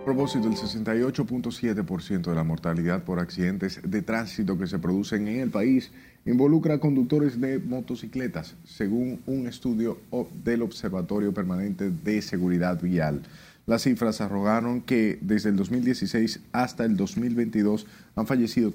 [0.00, 5.40] A propósito, el 68.7% de la mortalidad por accidentes de tránsito que se producen en
[5.40, 5.92] el país
[6.24, 9.98] involucra a conductores de motocicletas, según un estudio
[10.42, 13.22] del Observatorio Permanente de Seguridad Vial.
[13.70, 18.72] Las cifras arrogaron que desde el 2016 hasta el 2022 han fallecido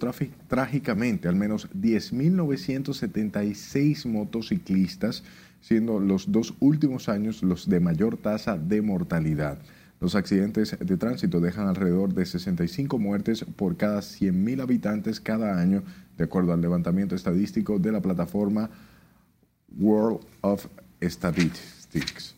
[0.48, 5.26] trágicamente al menos 10.976 motociclistas,
[5.60, 9.58] siendo los dos últimos años los de mayor tasa de mortalidad.
[10.00, 15.84] Los accidentes de tránsito dejan alrededor de 65 muertes por cada 100.000 habitantes cada año,
[16.18, 18.70] de acuerdo al levantamiento estadístico de la plataforma
[19.78, 20.68] World of
[21.02, 22.35] Statistics.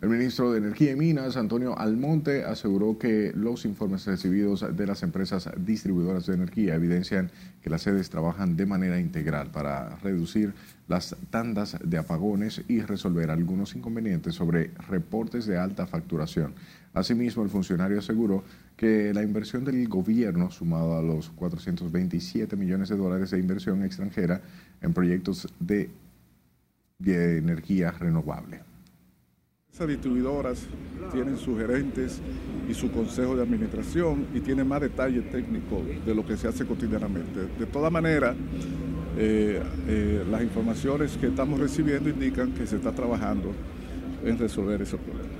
[0.00, 5.02] El ministro de Energía y Minas, Antonio Almonte, aseguró que los informes recibidos de las
[5.02, 7.30] empresas distribuidoras de energía evidencian
[7.62, 10.54] que las sedes trabajan de manera integral para reducir
[10.88, 16.54] las tandas de apagones y resolver algunos inconvenientes sobre reportes de alta facturación.
[16.94, 18.42] Asimismo, el funcionario aseguró
[18.78, 24.40] que la inversión del gobierno, sumado a los 427 millones de dólares de inversión extranjera
[24.80, 25.90] en proyectos de,
[27.04, 28.69] energía renovable.
[29.72, 30.66] Esas distribuidoras
[31.12, 32.20] tienen sus gerentes
[32.68, 36.66] y su consejo de administración y tienen más detalle técnico de lo que se hace
[36.66, 37.46] cotidianamente.
[37.58, 38.36] De todas maneras,
[39.16, 43.52] eh, eh, las informaciones que estamos recibiendo indican que se está trabajando
[44.24, 45.30] en resolver ese problema.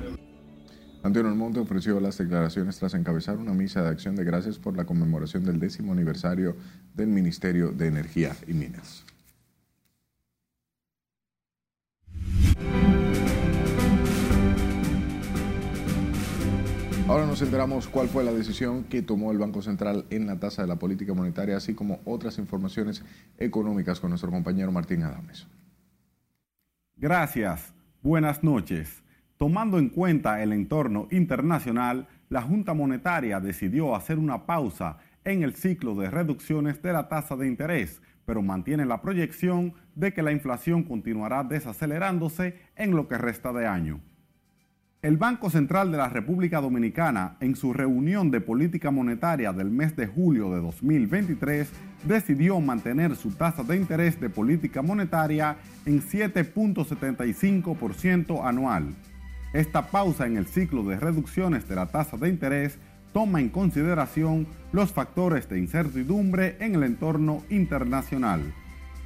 [1.02, 4.84] Antonio Almonte ofreció las declaraciones tras encabezar una misa de acción de gracias por la
[4.84, 6.56] conmemoración del décimo aniversario
[6.94, 9.04] del Ministerio de Energía y Minas.
[17.10, 20.62] Ahora nos enteramos cuál fue la decisión que tomó el Banco Central en la tasa
[20.62, 23.04] de la política monetaria, así como otras informaciones
[23.36, 25.48] económicas con nuestro compañero Martín Adames.
[26.94, 27.74] Gracias.
[28.00, 29.02] Buenas noches.
[29.38, 35.56] Tomando en cuenta el entorno internacional, la Junta Monetaria decidió hacer una pausa en el
[35.56, 40.30] ciclo de reducciones de la tasa de interés, pero mantiene la proyección de que la
[40.30, 44.00] inflación continuará desacelerándose en lo que resta de año.
[45.02, 49.96] El Banco Central de la República Dominicana, en su reunión de política monetaria del mes
[49.96, 51.70] de julio de 2023,
[52.04, 58.94] decidió mantener su tasa de interés de política monetaria en 7.75% anual.
[59.54, 62.78] Esta pausa en el ciclo de reducciones de la tasa de interés
[63.14, 68.52] toma en consideración los factores de incertidumbre en el entorno internacional.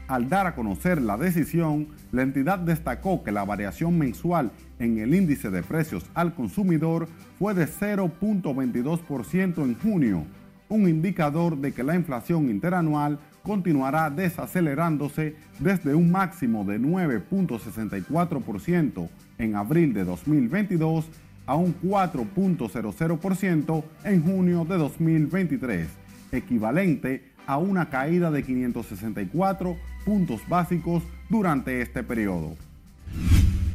[0.06, 5.14] Al dar a conocer la decisión, la entidad destacó que la variación mensual en el
[5.14, 10.26] índice de precios al consumidor fue de 0.22% en junio,
[10.68, 19.56] un indicador de que la inflación interanual continuará desacelerándose desde un máximo de 9.64% en
[19.56, 21.06] abril de 2022
[21.46, 25.88] a un 4.00% en junio de 2023,
[26.32, 32.56] equivalente a una caída de 564 puntos básicos durante este periodo.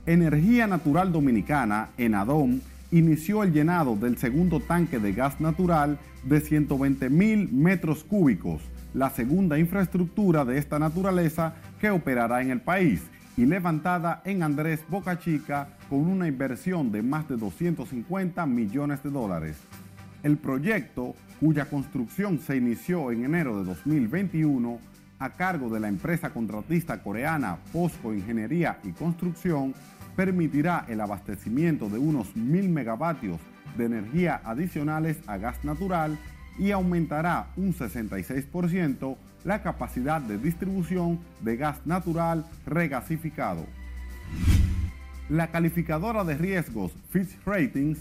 [0.06, 2.60] Energía Natural Dominicana, ENADOM,
[2.92, 8.62] inició el llenado del segundo tanque de gas natural de 120 mil metros cúbicos,
[8.94, 13.02] la segunda infraestructura de esta naturaleza que operará en el país
[13.38, 19.10] y levantada en Andrés Boca Chica con una inversión de más de 250 millones de
[19.10, 19.58] dólares.
[20.24, 24.89] El proyecto, cuya construcción se inició en enero de 2021
[25.20, 29.74] a cargo de la empresa contratista coreana POSCO Ingeniería y Construcción,
[30.16, 33.40] permitirá el abastecimiento de unos mil megavatios
[33.78, 36.18] de energía adicionales a gas natural
[36.58, 43.66] y aumentará un 66% la capacidad de distribución de gas natural regasificado.
[45.30, 48.00] La calificadora de riesgos Fitch Ratings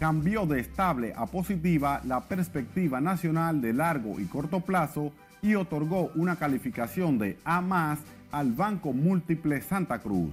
[0.00, 5.12] cambió de estable a positiva la perspectiva nacional de largo y corto plazo
[5.44, 7.96] y otorgó una calificación de A
[8.30, 10.32] al Banco Múltiple Santa Cruz.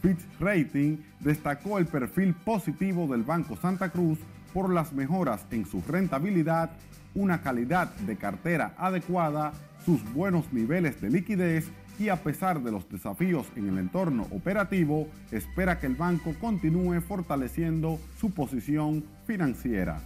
[0.00, 4.20] Fitch Rating destacó el perfil positivo del Banco Santa Cruz
[4.52, 6.70] por las mejoras en su rentabilidad,
[7.16, 9.52] una calidad de cartera adecuada,
[9.84, 15.08] sus buenos niveles de liquidez y a pesar de los desafíos en el entorno operativo,
[15.32, 20.00] espera que el banco continúe fortaleciendo su posición financiera.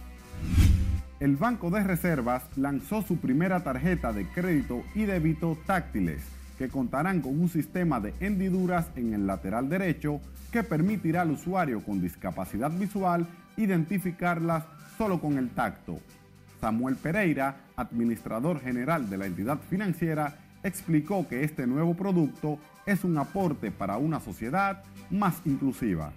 [1.19, 6.23] El Banco de Reservas lanzó su primera tarjeta de crédito y débito táctiles
[6.57, 11.83] que contarán con un sistema de hendiduras en el lateral derecho que permitirá al usuario
[11.83, 13.27] con discapacidad visual
[13.57, 14.63] identificarlas
[14.97, 15.99] solo con el tacto.
[16.61, 23.17] Samuel Pereira, administrador general de la entidad financiera, explicó que este nuevo producto es un
[23.17, 26.13] aporte para una sociedad más inclusiva.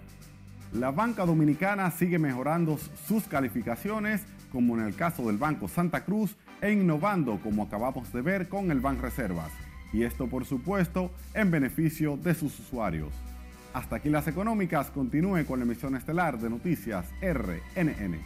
[0.71, 4.23] La banca dominicana sigue mejorando sus calificaciones,
[4.53, 8.71] como en el caso del Banco Santa Cruz, e innovando como acabamos de ver con
[8.71, 9.51] el Banco Reservas
[9.93, 13.13] y esto por supuesto en beneficio de sus usuarios.
[13.73, 14.89] Hasta aquí las económicas.
[14.89, 18.19] Continúe con la emisión estelar de Noticias RNN.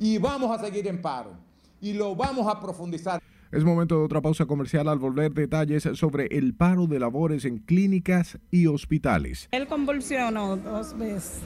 [0.00, 1.32] Y vamos a seguir en paro.
[1.80, 3.20] Y lo vamos a profundizar.
[3.52, 7.58] Es momento de otra pausa comercial al volver detalles sobre el paro de labores en
[7.58, 9.48] clínicas y hospitales.
[9.50, 11.40] Él convulsionó dos veces.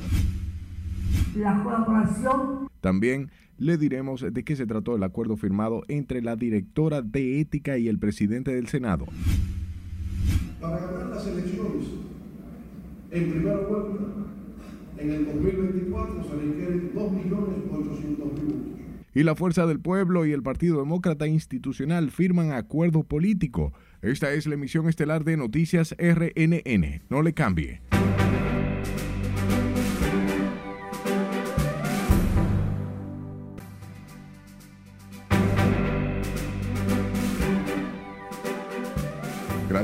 [1.36, 2.68] La colaboración.
[2.80, 7.78] También le diremos de qué se trató el acuerdo firmado entre la directora de ética
[7.78, 9.06] y el presidente del Senado.
[10.60, 11.86] Para ganar las elecciones,
[13.10, 14.04] en primera vuelta,
[14.98, 18.74] en el 2024 se requieren 2.800.000 votos
[19.14, 23.72] y la Fuerza del Pueblo y el Partido Demócrata Institucional firman acuerdo político.
[24.02, 27.02] Esta es la emisión estelar de Noticias RNN.
[27.08, 27.80] No le cambie.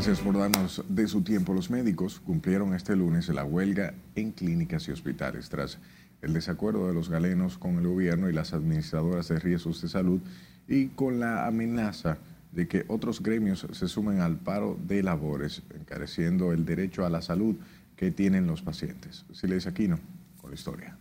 [0.01, 1.53] Gracias por darnos de su tiempo.
[1.53, 5.77] Los médicos cumplieron este lunes la huelga en clínicas y hospitales tras
[6.23, 10.23] el desacuerdo de los galenos con el gobierno y las administradoras de riesgos de salud
[10.67, 12.17] y con la amenaza
[12.51, 17.21] de que otros gremios se sumen al paro de labores, encareciendo el derecho a la
[17.21, 17.57] salud
[17.95, 19.27] que tienen los pacientes.
[19.35, 19.99] Siles Aquino,
[20.41, 20.97] con la historia.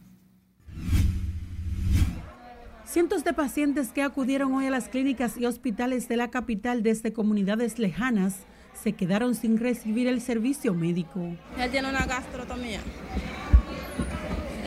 [2.83, 7.13] Cientos de pacientes que acudieron hoy a las clínicas y hospitales de la capital desde
[7.13, 8.39] comunidades lejanas
[8.81, 11.19] se quedaron sin recibir el servicio médico.
[11.57, 12.81] Él tiene una gastrotomía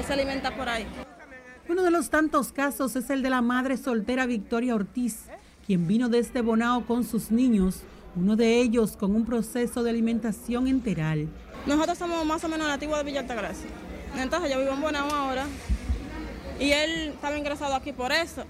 [0.02, 0.86] se alimenta por ahí.
[1.68, 5.24] Uno de los tantos casos es el de la madre soltera Victoria Ortiz,
[5.64, 7.82] quien vino desde Bonao con sus niños,
[8.16, 11.28] uno de ellos con un proceso de alimentación enteral.
[11.66, 13.68] Nosotros somos más o menos nativos de Villa Altagracia.
[14.16, 15.46] Entonces yo vivo en Bonao ahora
[16.58, 18.44] y él estaba ingresado aquí por eso,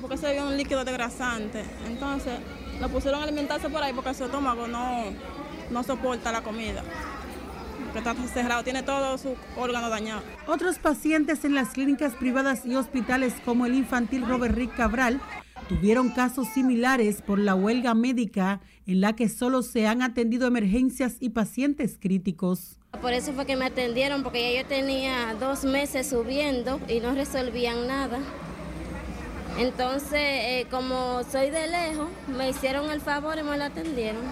[0.00, 1.64] porque se vio un líquido degrasante.
[1.88, 2.34] Entonces
[2.80, 5.04] lo pusieron a alimentarse por ahí porque su estómago no,
[5.70, 6.82] no soporta la comida
[7.92, 10.22] que está cerrado, tiene todo su órgano dañado.
[10.46, 15.20] Otros pacientes en las clínicas privadas y hospitales como el infantil Robert Rick Cabral
[15.68, 21.16] tuvieron casos similares por la huelga médica en la que solo se han atendido emergencias
[21.20, 22.78] y pacientes críticos.
[23.02, 27.14] Por eso fue que me atendieron, porque ya yo tenía dos meses subiendo y no
[27.14, 28.18] resolvían nada.
[29.58, 34.22] Entonces, eh, como soy de lejos, me hicieron el favor y me la atendieron.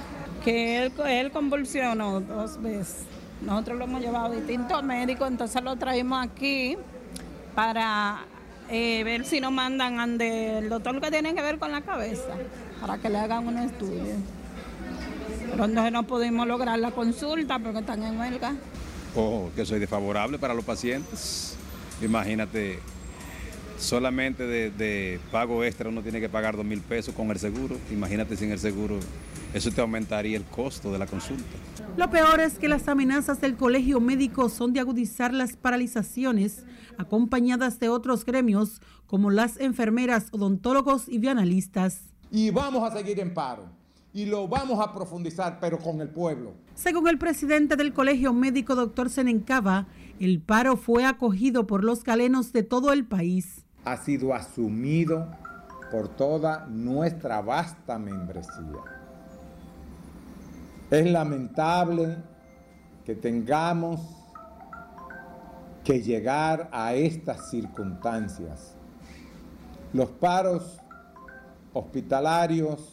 [0.44, 3.04] Que él, él convulsionó dos veces.
[3.40, 6.76] Nosotros lo hemos llevado a distintos médicos, entonces lo traemos aquí
[7.56, 8.24] para
[8.70, 12.34] eh, ver si nos mandan ante el doctor que tiene que ver con la cabeza,
[12.80, 14.14] para que le hagan un estudio.
[15.50, 18.54] Pero entonces no pudimos lograr la consulta porque están en huelga.
[19.16, 21.56] Oh, que soy desfavorable para los pacientes.
[22.00, 22.78] Imagínate,
[23.78, 27.76] solamente de, de, pago extra uno tiene que pagar dos mil pesos con el seguro.
[27.90, 28.98] Imagínate sin el seguro,
[29.54, 31.44] eso te aumentaría el costo de la consulta.
[31.96, 36.64] Lo peor es que las amenazas del colegio médico son de agudizar las paralizaciones,
[36.98, 42.00] acompañadas de otros gremios como las enfermeras, odontólogos y bioanalistas.
[42.30, 43.64] Y vamos a seguir en paro.
[44.12, 46.54] Y lo vamos a profundizar, pero con el pueblo.
[46.74, 49.86] Según el presidente del Colegio Médico, doctor Senencaba,
[50.18, 55.28] el paro fue acogido por los galenos de todo el país ha sido asumido
[55.92, 58.82] por toda nuestra vasta membresía.
[60.90, 62.16] Es lamentable
[63.04, 64.00] que tengamos
[65.84, 68.74] que llegar a estas circunstancias.
[69.92, 70.80] Los paros
[71.72, 72.92] hospitalarios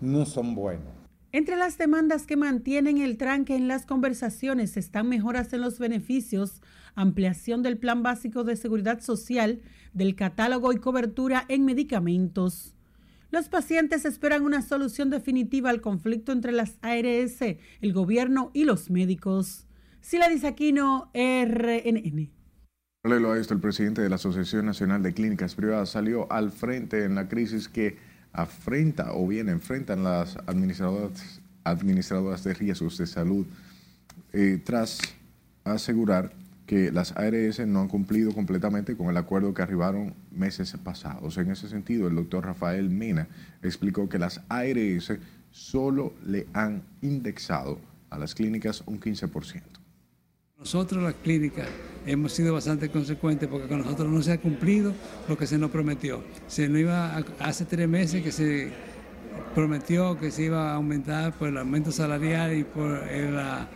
[0.00, 0.92] no son buenos.
[1.30, 6.60] Entre las demandas que mantienen el tranque en las conversaciones están mejoras en los beneficios,
[6.94, 9.62] ampliación del Plan Básico de Seguridad Social,
[9.92, 12.74] del catálogo y cobertura en medicamentos.
[13.30, 17.40] Los pacientes esperan una solución definitiva al conflicto entre las ARS,
[17.80, 19.66] el gobierno y los médicos.
[20.02, 22.30] Sila Aquino, RNN.
[23.02, 27.04] Paralelo a esto, el presidente de la Asociación Nacional de Clínicas Privadas salió al frente
[27.04, 27.96] en la crisis que
[28.32, 33.46] afrenta o bien enfrentan las administradoras, administradoras de riesgos de salud
[34.32, 35.00] eh, tras
[35.64, 36.32] asegurar
[36.66, 41.36] que las ARS no han cumplido completamente con el acuerdo que arribaron meses pasados.
[41.38, 43.28] En ese sentido, el doctor Rafael Mena
[43.62, 45.12] explicó que las ARS
[45.50, 47.78] solo le han indexado
[48.10, 49.62] a las clínicas un 15%.
[50.58, 51.66] Nosotros las clínicas
[52.06, 54.94] hemos sido bastante consecuentes porque con nosotros no se ha cumplido
[55.28, 56.22] lo que se nos prometió.
[56.46, 58.70] Se nos iba hace tres meses que se
[59.54, 63.68] prometió que se iba a aumentar por el aumento salarial y por la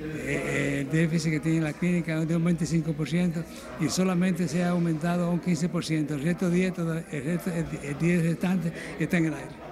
[0.00, 3.44] eh, el déficit que tiene la clínica de un 25%
[3.80, 6.10] y solamente se ha aumentado a un 15%.
[6.10, 6.74] El resto 10,
[7.10, 9.68] el, resto, el 10 restante está en el aire.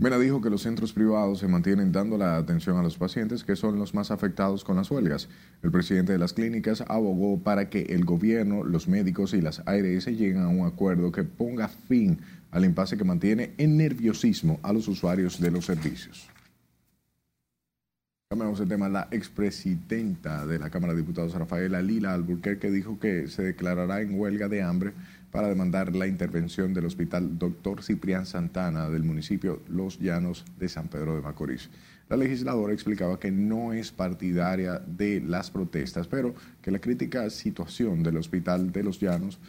[0.00, 3.54] Mena dijo que los centros privados se mantienen dando la atención a los pacientes que
[3.54, 5.28] son los más afectados con las huelgas.
[5.62, 10.06] El presidente de las clínicas abogó para que el gobierno, los médicos y las ARS
[10.06, 12.18] lleguen a un acuerdo que ponga fin
[12.50, 16.30] al impasse que mantiene en nerviosismo a los usuarios de los servicios.
[18.32, 18.88] Cambiamos el tema.
[18.88, 24.16] La expresidenta de la Cámara de Diputados, Rafaela Lila Alburquerque, dijo que se declarará en
[24.16, 24.92] huelga de hambre
[25.32, 27.82] para demandar la intervención del Hospital Dr.
[27.82, 31.70] Ciprián Santana del municipio Los Llanos de San Pedro de Macorís.
[32.08, 38.04] La legisladora explicaba que no es partidaria de las protestas, pero que la crítica situación
[38.04, 39.40] del Hospital de Los Llanos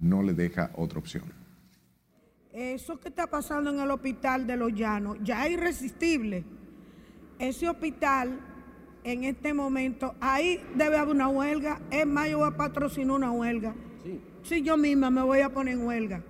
[0.00, 1.24] no le deja otra opción.
[2.52, 6.44] Eso que está pasando en el Hospital de Los Llanos ya es irresistible.
[7.40, 8.38] Ese hospital
[9.02, 11.80] en este momento, ahí debe haber una huelga.
[11.90, 13.74] Es más, yo voy a patrocinar una huelga
[14.42, 16.22] si yo misma me voy a poner en huelga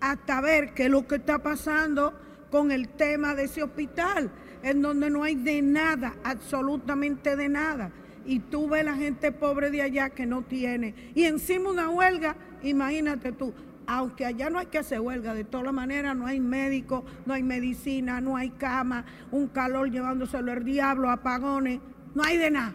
[0.00, 2.14] hasta ver qué es lo que está pasando
[2.50, 4.30] con el tema de ese hospital,
[4.62, 7.92] en donde no hay de nada, absolutamente de nada.
[8.24, 10.94] Y tú ves la gente pobre de allá que no tiene.
[11.14, 13.52] Y encima una huelga, imagínate tú,
[13.92, 17.42] aunque allá no hay que hacer huelga, de todas maneras no hay médico, no hay
[17.42, 21.80] medicina, no hay cama, un calor llevándoselo el diablo, apagones,
[22.14, 22.74] no hay de nada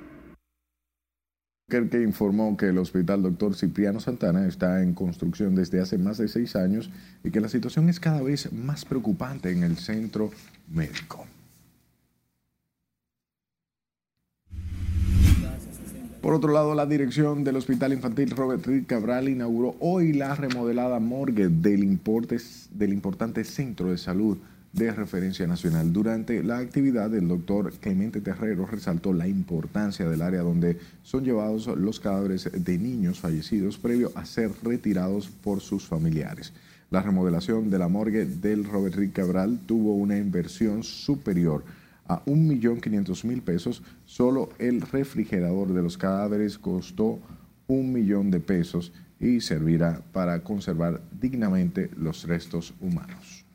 [1.68, 3.56] que informó que el hospital Dr.
[3.56, 6.92] Cipriano Santana está en construcción desde hace más de seis años
[7.24, 10.30] y que la situación es cada vez más preocupante en el centro
[10.70, 11.26] médico.
[16.26, 21.00] Por otro lado, la dirección del Hospital Infantil Robert Reed Cabral inauguró hoy la remodelada
[21.00, 24.36] morgue del, importante centro de salud
[24.74, 25.94] de referencia nacional.
[25.94, 31.68] Durante la actividad, el doctor Clemente Terrero resaltó la importancia del área donde son llevados
[31.68, 36.54] los cadáveres de niños fallecidos previo a ser retirados por sus familiares.
[36.90, 41.64] La remodelación de la morgue del Robert Rick Cabral tuvo una inversión superior
[42.08, 43.84] 1.500.000 pesos.
[44.06, 47.20] Solo el refrigerador de los cadáveres costó
[47.68, 53.46] un millón de pesos y servirá para conservar dignamente los restos humanos.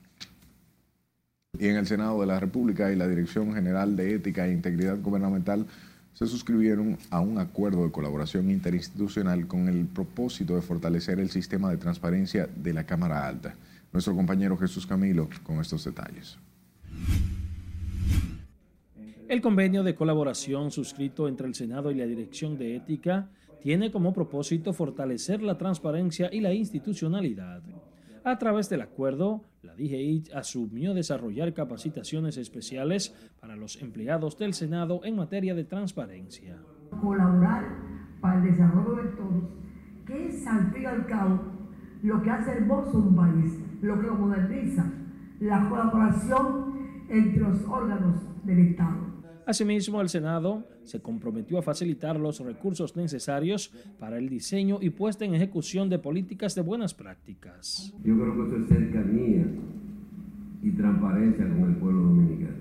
[1.59, 4.99] Y en el Senado de la República y la Dirección General de Ética e Integridad
[5.01, 5.67] Gubernamental
[6.15, 11.71] se suscribieron a un acuerdo de colaboración interinstitucional con el propósito de fortalecer el sistema
[11.71, 13.55] de transparencia de la Cámara Alta.
[13.93, 16.39] Nuestro compañero Jesús Camilo con estos detalles.
[19.31, 23.29] El convenio de colaboración suscrito entre el Senado y la Dirección de Ética
[23.61, 27.63] tiene como propósito fortalecer la transparencia y la institucionalidad.
[28.25, 35.03] A través del acuerdo, la DGI asumió desarrollar capacitaciones especiales para los empleados del Senado
[35.05, 36.57] en materia de transparencia.
[37.01, 37.67] Colaborar
[38.21, 39.45] para el desarrollo de todos,
[40.07, 41.41] que es al fin y al cabo
[42.03, 44.93] lo que hace hermoso un país, lo que lo moderniza,
[45.39, 49.10] la colaboración entre los órganos del Estado.
[49.47, 55.25] Asimismo, el Senado se comprometió a facilitar los recursos necesarios para el diseño y puesta
[55.25, 57.93] en ejecución de políticas de buenas prácticas.
[58.05, 59.47] Yo creo que eso es cercanía
[60.63, 62.57] y transparencia con el pueblo dominicano.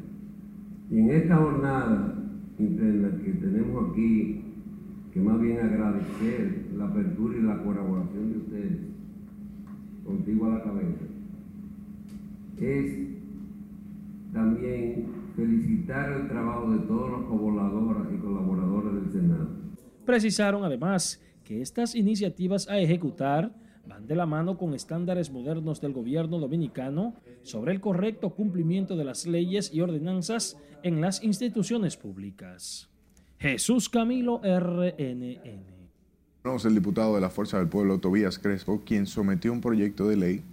[0.90, 2.16] Y en esta jornada
[2.58, 4.42] interna que tenemos aquí,
[5.14, 8.78] que más bien agradecer la apertura y la colaboración de ustedes,
[10.06, 11.06] contigo a la cabeza,
[12.58, 13.10] es
[14.34, 19.50] también felicitar el trabajo de todos los colaboradores y colaboradores del Senado.
[20.06, 23.54] Precisaron además que estas iniciativas a ejecutar
[23.88, 29.06] van de la mano con estándares modernos del gobierno dominicano sobre el correcto cumplimiento de
[29.06, 32.90] las leyes y ordenanzas en las instituciones públicas.
[33.40, 35.40] Jesús Camilo RNN.
[36.44, 40.44] El diputado de la Fuerza del Pueblo, Tobías Crespo, quien sometió un proyecto de ley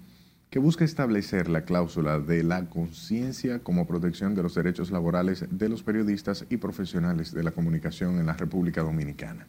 [0.57, 5.69] que busca establecer la cláusula de la conciencia como protección de los derechos laborales de
[5.69, 9.49] los periodistas y profesionales de la comunicación en la República Dominicana.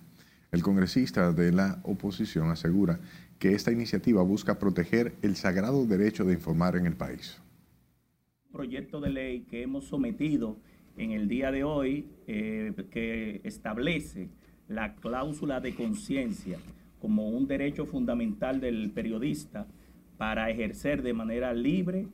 [0.52, 3.00] El congresista de la oposición asegura
[3.40, 7.42] que esta iniciativa busca proteger el sagrado derecho de informar en el país.
[8.52, 10.58] Proyecto de ley que hemos sometido
[10.98, 14.28] en el día de hoy eh, que establece
[14.68, 16.58] la cláusula de conciencia
[17.00, 19.68] como un derecho fundamental del periodista
[20.18, 22.08] para ejercer de manera libre,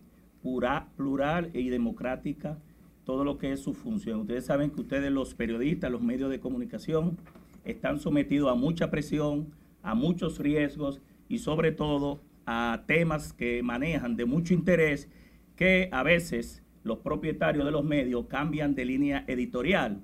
[0.95, 2.57] plural y democrática
[3.05, 4.21] todo lo que es su función.
[4.21, 7.17] Ustedes saben que ustedes los periodistas, los medios de comunicación,
[7.65, 14.15] están sometidos a mucha presión, a muchos riesgos y sobre todo a temas que manejan
[14.15, 15.09] de mucho interés
[15.55, 20.01] que a veces los propietarios de los medios cambian de línea editorial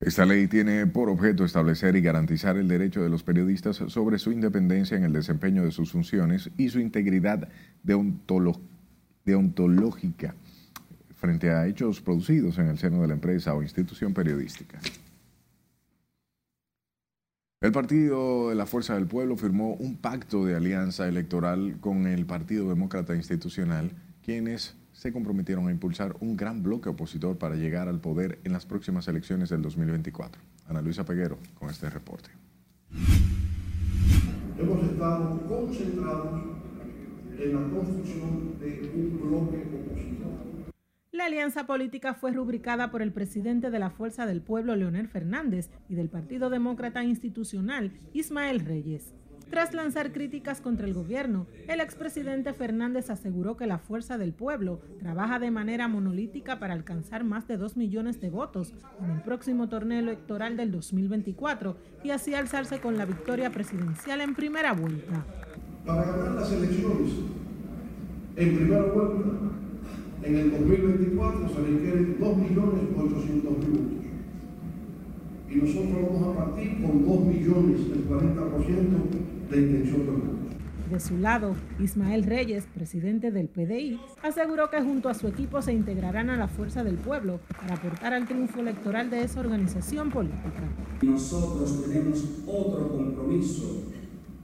[0.00, 4.30] esta ley tiene por objeto establecer y garantizar el derecho de los periodistas sobre su
[4.30, 7.48] independencia en el desempeño de sus funciones y su integridad
[7.82, 10.34] deontológica
[11.14, 14.78] frente a hechos producidos en el seno de la empresa o institución periodística.
[17.62, 22.26] El Partido de la Fuerza del Pueblo firmó un pacto de alianza electoral con el
[22.26, 23.92] Partido Demócrata Institucional,
[24.22, 28.64] quienes se comprometieron a impulsar un gran bloque opositor para llegar al poder en las
[28.64, 30.40] próximas elecciones del 2024.
[30.68, 32.30] Ana Luisa Peguero con este reporte.
[34.58, 36.42] Hemos estado concentrados
[37.38, 40.32] en la construcción de un bloque opositor.
[41.12, 45.68] La alianza política fue rubricada por el presidente de la Fuerza del Pueblo, Leonel Fernández,
[45.90, 49.14] y del Partido Demócrata Institucional, Ismael Reyes.
[49.50, 54.80] Tras lanzar críticas contra el gobierno, el expresidente Fernández aseguró que la Fuerza del Pueblo
[54.98, 59.68] trabaja de manera monolítica para alcanzar más de 2 millones de votos en el próximo
[59.68, 65.24] torneo electoral del 2024 y así alzarse con la victoria presidencial en primera vuelta.
[65.86, 67.12] Para ganar las elecciones
[68.34, 69.30] en primera vuelta,
[70.24, 73.62] en el 2024 se requieren 2.800.000 votos.
[75.48, 80.36] Y nosotros vamos a partir con 2 millones, el 40% de intención
[80.98, 86.30] su lado, Ismael Reyes, presidente del PDI, aseguró que junto a su equipo se integrarán
[86.30, 90.62] a la fuerza del pueblo para aportar al triunfo electoral de esa organización política.
[91.02, 93.82] Nosotros tenemos otro compromiso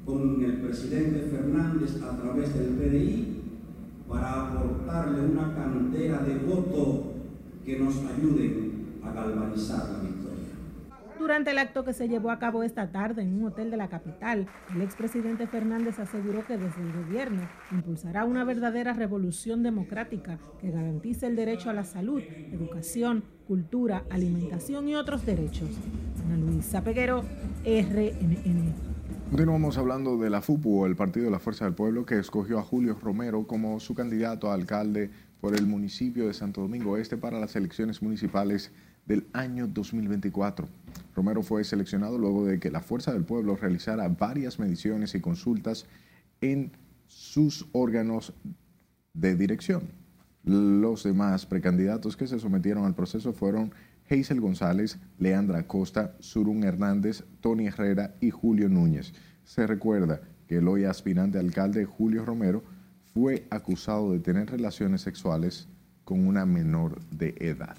[0.05, 3.41] con el presidente Fernández a través del PDI
[4.09, 7.13] para aportarle una cantera de voto
[7.65, 8.73] que nos ayude
[9.03, 10.22] a galvanizar la victoria.
[11.23, 13.89] Durante el acto que se llevó a cabo esta tarde en un hotel de la
[13.89, 20.73] capital, el expresidente Fernández aseguró que desde el gobierno impulsará una verdadera revolución democrática que
[20.73, 22.21] garantice el derecho a la salud,
[22.51, 25.71] educación, cultura, alimentación y otros derechos.
[26.27, 27.23] Ana Luisa Peguero,
[27.65, 28.75] RNN.
[29.31, 32.65] Continuamos hablando de la FUPU, el Partido de la Fuerza del Pueblo, que escogió a
[32.65, 35.09] Julio Romero como su candidato a alcalde
[35.41, 38.73] por el municipio de Santo Domingo Este para las elecciones municipales
[39.07, 40.69] del año 2024.
[41.15, 45.87] Romero fue seleccionado luego de que la Fuerza del Pueblo realizara varias mediciones y consultas
[46.41, 46.73] en
[47.07, 48.33] sus órganos
[49.13, 49.83] de dirección.
[50.45, 53.73] Los demás precandidatos que se sometieron al proceso fueron
[54.11, 59.13] Hazel González, Leandra Costa, Surún Hernández, Tony Herrera y Julio Núñez.
[59.45, 62.65] Se recuerda que el hoy aspirante alcalde Julio Romero
[63.15, 65.69] fue acusado de tener relaciones sexuales
[66.05, 67.77] con una menor de edad.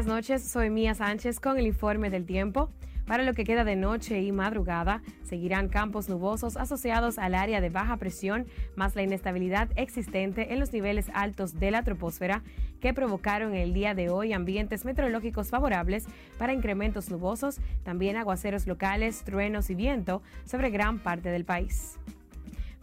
[0.00, 2.70] Buenas noches, soy Mía Sánchez con el informe del tiempo.
[3.06, 7.68] Para lo que queda de noche y madrugada, seguirán campos nubosos asociados al área de
[7.68, 8.46] baja presión,
[8.76, 12.42] más la inestabilidad existente en los niveles altos de la troposfera,
[12.80, 16.06] que provocaron el día de hoy ambientes meteorológicos favorables
[16.38, 21.98] para incrementos nubosos, también aguaceros locales, truenos y viento sobre gran parte del país.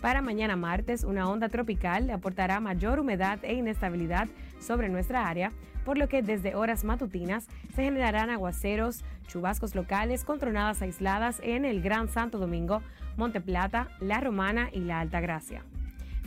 [0.02, 4.28] Para mañana martes, una onda tropical aportará mayor humedad e inestabilidad
[4.60, 5.52] sobre nuestra área,
[5.88, 11.64] por lo que desde horas matutinas se generarán aguaceros, chubascos locales con tronadas aisladas en
[11.64, 12.82] el Gran Santo Domingo,
[13.16, 15.64] Monte Plata, La Romana y La Alta Gracia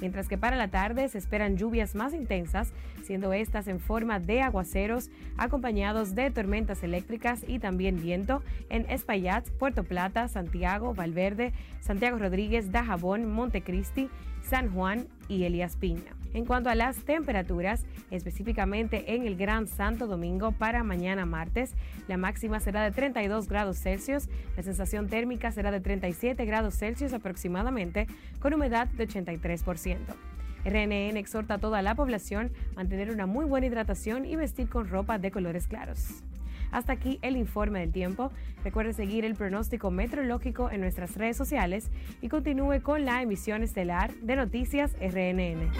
[0.00, 2.72] mientras que para la tarde se esperan lluvias más intensas,
[3.11, 9.50] siendo estas en forma de aguaceros acompañados de tormentas eléctricas y también viento en Espaillat,
[9.58, 14.08] Puerto Plata, Santiago, Valverde, Santiago Rodríguez, Dajabón, Montecristi,
[14.48, 16.14] San Juan y Elías Piña.
[16.34, 21.74] En cuanto a las temperaturas, específicamente en el Gran Santo Domingo para mañana martes,
[22.06, 27.12] la máxima será de 32 grados Celsius, la sensación térmica será de 37 grados Celsius
[27.12, 28.06] aproximadamente,
[28.38, 30.29] con humedad de 83%.
[30.64, 34.88] RNN exhorta a toda la población a mantener una muy buena hidratación y vestir con
[34.88, 36.22] ropa de colores claros.
[36.70, 38.30] Hasta aquí el informe del tiempo.
[38.62, 41.90] Recuerde seguir el pronóstico meteorológico en nuestras redes sociales
[42.22, 45.70] y continúe con la emisión estelar de Noticias RNN.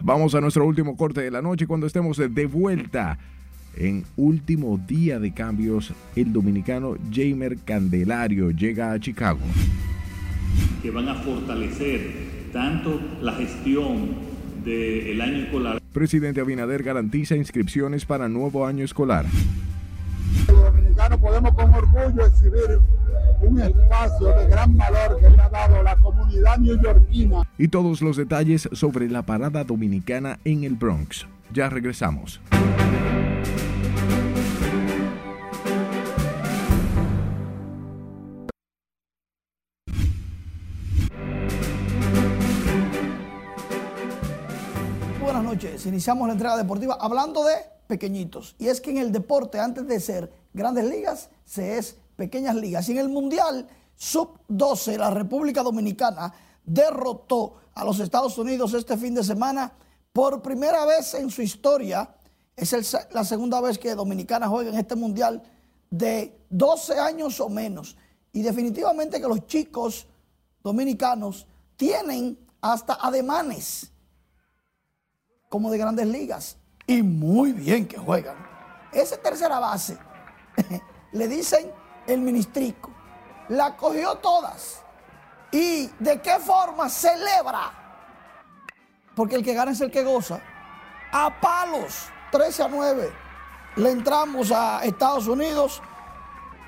[0.00, 3.18] Vamos a nuestro último corte de la noche cuando estemos de vuelta.
[3.80, 9.38] En último día de cambios, el dominicano Jamer Candelario llega a Chicago
[10.82, 14.10] que van a fortalecer tanto la gestión
[14.64, 15.80] del año escolar.
[15.92, 19.26] Presidente Abinader garantiza inscripciones para nuevo año escolar.
[20.46, 22.80] Los dominicanos podemos con orgullo exhibir
[23.40, 27.42] un espacio de gran valor que le ha dado la comunidad neoyorquina.
[27.56, 31.26] Y todos los detalles sobre la parada dominicana en el Bronx.
[31.52, 32.40] Ya regresamos.
[45.88, 47.54] Iniciamos la entrega deportiva hablando de
[47.86, 48.54] pequeñitos.
[48.58, 52.88] Y es que en el deporte, antes de ser grandes ligas, se es pequeñas ligas.
[52.88, 53.66] Y en el Mundial
[53.96, 56.32] Sub-12, la República Dominicana
[56.64, 59.72] derrotó a los Estados Unidos este fin de semana
[60.12, 62.14] por primera vez en su historia.
[62.54, 65.42] Es la segunda vez que Dominicana juega en este Mundial
[65.90, 67.96] de 12 años o menos.
[68.32, 70.06] Y definitivamente que los chicos
[70.62, 73.90] dominicanos tienen hasta ademanes
[75.48, 76.56] como de grandes ligas.
[76.86, 78.36] Y muy bien que juegan.
[78.92, 79.98] Esa tercera base,
[81.12, 81.70] le dicen
[82.06, 82.90] el ministrico,
[83.48, 84.82] la cogió todas.
[85.52, 87.72] ¿Y de qué forma celebra?
[89.14, 90.40] Porque el que gana es el que goza.
[91.12, 93.12] A palos, 13 a 9.
[93.76, 95.82] Le entramos a Estados Unidos.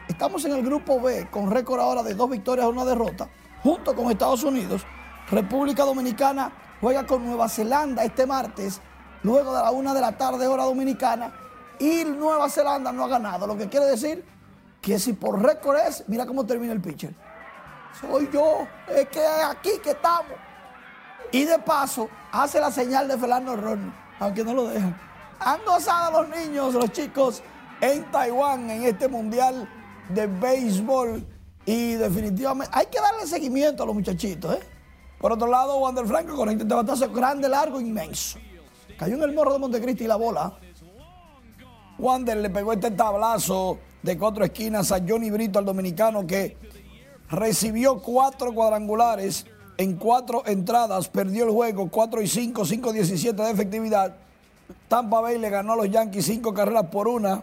[0.09, 3.29] Estamos en el grupo B con récord ahora de dos victorias y una derrota.
[3.63, 4.83] Junto con Estados Unidos,
[5.31, 6.51] República Dominicana
[6.81, 8.81] juega con Nueva Zelanda este martes,
[9.23, 11.33] luego de la una de la tarde, hora dominicana,
[11.79, 13.47] y Nueva Zelanda no ha ganado.
[13.47, 14.25] Lo que quiere decir
[14.81, 17.15] que si por récord es, mira cómo termina el pitcher.
[18.01, 20.33] Soy yo, es que aquí que estamos.
[21.33, 24.99] Y de paso, hace la señal de Fernando Ron, aunque no lo dejan.
[25.39, 27.43] Han gozado los niños, los chicos
[27.81, 29.69] en Taiwán en este mundial
[30.09, 31.27] de béisbol.
[31.65, 34.61] Y definitivamente hay que darle seguimiento a los muchachitos, ¿eh?
[35.21, 38.39] Por otro lado, Wander Franco con este batazo grande, largo, inmenso.
[38.99, 40.59] Cayó en el morro de Montecristi la bola.
[41.99, 46.57] Wander le pegó este tablazo de cuatro esquinas a Johnny Brito, al dominicano, que
[47.29, 49.45] recibió cuatro cuadrangulares
[49.77, 54.17] en cuatro entradas, perdió el juego 4 y 5, 5 17 de efectividad.
[54.89, 57.43] Tampa Bay le ganó a los Yankees cinco carreras por una.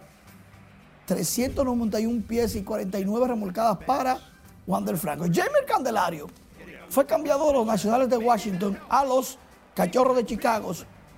[1.06, 4.18] 391 pies y 49 remolcadas para
[4.66, 5.24] Wander Franco.
[5.24, 6.26] Jamer Candelario
[6.88, 9.38] fue cambiado de los Nacionales de Washington a los
[9.74, 10.72] Cachorros de Chicago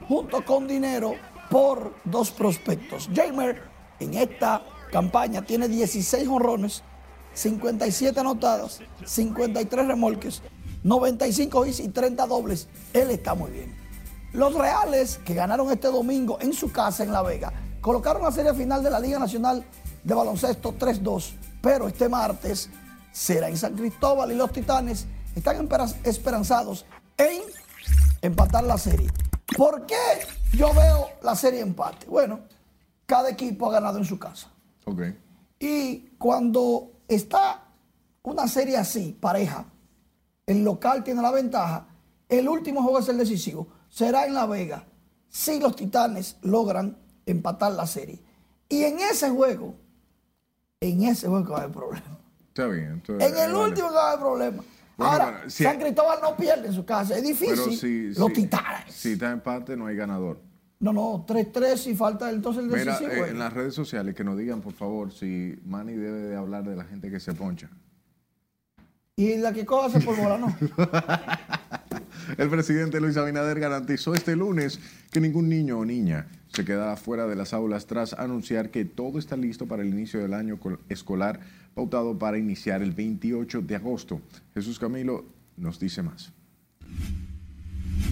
[0.07, 1.15] junto con dinero
[1.51, 3.09] por dos prospectos.
[3.15, 3.63] Jamer
[3.99, 6.83] en esta campaña tiene 16 honrones,
[7.35, 10.43] 57 anotadas, 53 remolques,
[10.83, 12.69] 95 hits y 30 dobles.
[12.93, 13.77] Él está muy bien.
[14.33, 18.55] Los Reales, que ganaron este domingo en su casa en La Vega, colocaron la serie
[18.55, 19.65] final de la Liga Nacional
[20.05, 22.71] de Baloncesto 3-2, pero este martes
[23.13, 25.69] será en San Cristóbal y los Titanes están
[26.05, 27.43] esperanzados en
[28.23, 29.11] empatar la serie.
[29.57, 29.97] ¿Por qué
[30.53, 32.07] yo veo la serie empate?
[32.07, 32.41] Bueno,
[33.07, 34.49] cada equipo ha ganado en su casa.
[34.85, 35.19] Okay.
[35.59, 37.65] Y cuando está
[38.23, 39.65] una serie así, pareja,
[40.47, 41.87] el local tiene la ventaja,
[42.29, 43.67] el último juego es el decisivo.
[43.89, 44.85] Será en La Vega
[45.29, 48.23] si los Titanes logran empatar la serie.
[48.69, 49.75] Y en ese juego,
[50.81, 52.19] en ese juego va a haber problema.
[52.49, 53.03] Está bien.
[53.09, 54.63] en el último va a haber problema.
[55.01, 58.15] Ahora, San Cristóbal no pierde en su casa, es difícil.
[58.17, 58.95] los titanes.
[58.95, 60.41] Si está empate, no hay ganador.
[60.79, 63.11] No, no, 3-3 si falta entonces el decisivo.
[63.13, 66.37] Mira, eh, en las redes sociales que nos digan, por favor, si Manny debe de
[66.37, 67.69] hablar de la gente que se poncha.
[69.15, 70.57] Y la que coja se polvora, no.
[72.39, 74.81] el presidente Luis Abinader garantizó este lunes
[75.11, 79.19] que ningún niño o niña se quedará fuera de las aulas tras anunciar que todo
[79.19, 81.41] está listo para el inicio del año escolar
[81.75, 84.21] pautado para iniciar el 28 de agosto.
[84.55, 85.25] Jesús Camilo
[85.57, 86.33] nos dice más.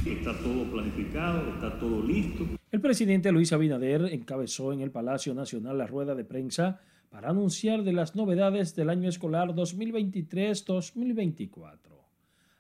[0.07, 2.47] Está todo planificado, está todo listo.
[2.70, 6.80] El presidente Luis Abinader encabezó en el Palacio Nacional la rueda de prensa
[7.11, 11.78] para anunciar de las novedades del año escolar 2023-2024.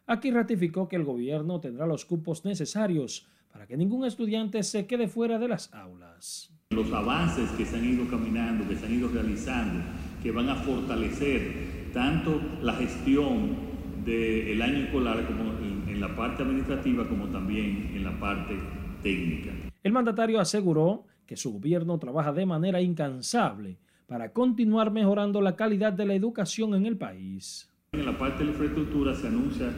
[0.06, 5.08] Aquí ratificó que el gobierno tendrá los cupos necesarios para que ningún estudiante se quede
[5.08, 6.48] fuera de las aulas.
[6.70, 9.82] Los avances que se han ido caminando, que se han ido realizando,
[10.22, 13.56] que van a fortalecer tanto la gestión
[14.04, 18.54] del año escolar como en la parte administrativa como también en la parte
[19.02, 19.50] técnica.
[19.82, 25.92] El mandatario aseguró que su gobierno trabaja de manera incansable para continuar mejorando la calidad
[25.92, 27.68] de la educación en el país.
[27.90, 29.72] En la parte de la infraestructura se anuncia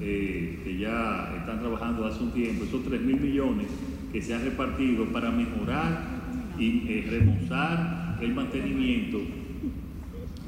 [0.00, 3.68] eh, que ya están trabajando hace un tiempo esos 3 mil millones
[4.12, 6.22] que se han repartido para mejorar
[6.58, 9.18] y eh, remozar el mantenimiento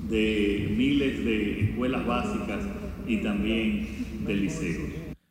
[0.08, 2.64] de miles de escuelas básicas
[3.06, 3.88] y también
[4.26, 4.90] de liceos.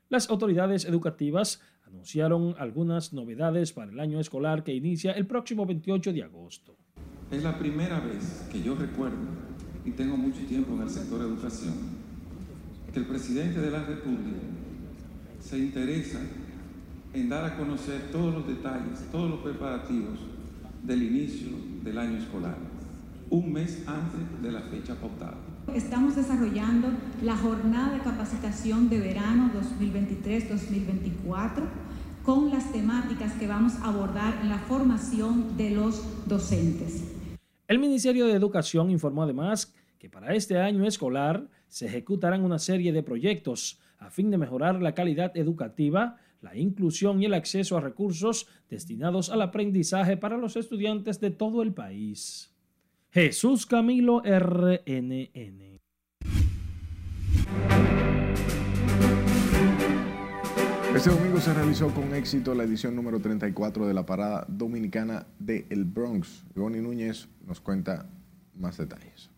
[0.09, 6.13] Las autoridades educativas anunciaron algunas novedades para el año escolar que inicia el próximo 28
[6.13, 6.75] de agosto.
[7.31, 9.17] Es la primera vez que yo recuerdo,
[9.83, 11.73] y tengo mucho tiempo en el sector de educación,
[12.95, 14.39] que el presidente de la República
[15.41, 16.17] se interesa
[17.13, 20.17] en dar a conocer todos los detalles, todos los preparativos
[20.81, 21.49] del inicio
[21.83, 22.55] del año escolar,
[23.29, 25.35] un mes antes de la fecha pautada.
[25.73, 26.87] Estamos desarrollando
[27.21, 31.63] la jornada de capacitación de verano 2023-2024
[32.23, 37.03] con las temáticas que vamos a abordar en la formación de los docentes.
[37.67, 42.91] El Ministerio de Educación informó además que para este año escolar se ejecutarán una serie
[42.91, 47.81] de proyectos a fin de mejorar la calidad educativa, la inclusión y el acceso a
[47.81, 52.51] recursos destinados al aprendizaje para los estudiantes de todo el país.
[53.11, 55.75] Jesús Camilo RNN.
[60.95, 65.65] Este domingo se realizó con éxito la edición número 34 de la Parada Dominicana de
[65.69, 66.45] El Bronx.
[66.55, 68.07] Goni Núñez nos cuenta
[68.53, 69.34] más detalles.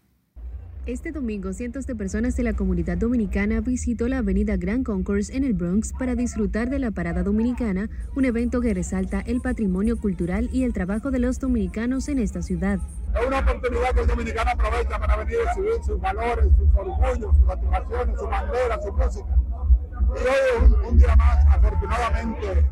[0.87, 5.43] Este domingo, cientos de personas de la comunidad dominicana visitó la avenida Grand Concourse en
[5.43, 10.49] el Bronx para disfrutar de la Parada Dominicana, un evento que resalta el patrimonio cultural
[10.53, 12.79] y el trabajo de los dominicanos en esta ciudad.
[13.19, 17.35] Es una oportunidad que el dominicano aprovecha para venir a exhibir sus valores, sus orgullos,
[17.35, 19.39] sus satisfacciones, su bandera, su música.
[19.91, 22.65] Y hoy un, un día más, afortunadamente,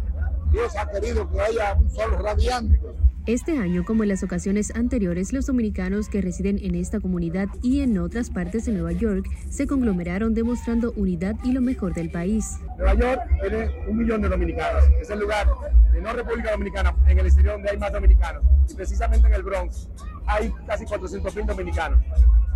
[0.54, 2.80] Dios ha querido que haya un sol radiante
[3.28, 7.82] este año, como en las ocasiones anteriores, los dominicanos que residen en esta comunidad y
[7.82, 12.60] en otras partes de Nueva York se conglomeraron demostrando unidad y lo mejor del país.
[12.78, 14.84] Nueva York tiene un millón de dominicanos.
[15.02, 15.48] Es el lugar
[15.92, 18.44] de no República Dominicana, en el exterior donde hay más dominicanos.
[18.70, 19.90] Y precisamente en el Bronx
[20.28, 22.00] hay casi 400 mil dominicanos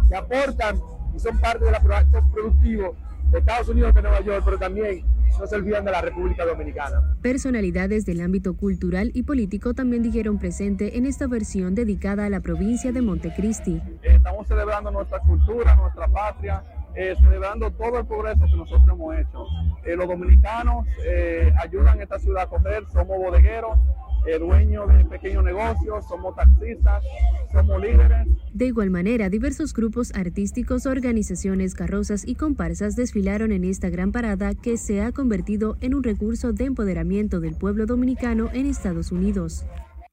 [0.08, 0.80] que aportan
[1.16, 2.96] y son parte del aparato productivo
[3.32, 5.04] de Estados Unidos de Nueva York, pero también
[5.38, 7.16] no se olvidan de la República Dominicana.
[7.22, 12.40] Personalidades del ámbito cultural y político también dijeron presente en esta versión dedicada a la
[12.40, 13.82] provincia de Montecristi.
[14.04, 16.64] Estamos celebrando nuestra cultura, nuestra patria,
[16.96, 19.46] eh, celebrando todo el progreso que nosotros hemos hecho.
[19.86, 23.78] Eh, los dominicanos eh, ayudan a esta ciudad a comer, somos bodegueros,
[24.26, 27.04] eh, dueños de pequeños negocios, somos taxistas,
[27.52, 28.28] somos líderes.
[28.54, 34.54] De igual manera, diversos grupos artísticos, organizaciones, carrozas y comparsas desfilaron en esta gran parada
[34.56, 39.66] que se ha convertido en un recurso de empoderamiento del pueblo dominicano en Estados Unidos.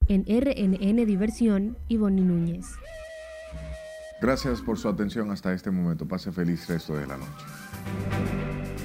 [0.07, 2.65] En RNN Diversión, Ivonne Núñez.
[4.21, 6.07] Gracias por su atención hasta este momento.
[6.07, 8.76] Pase feliz resto de la noche.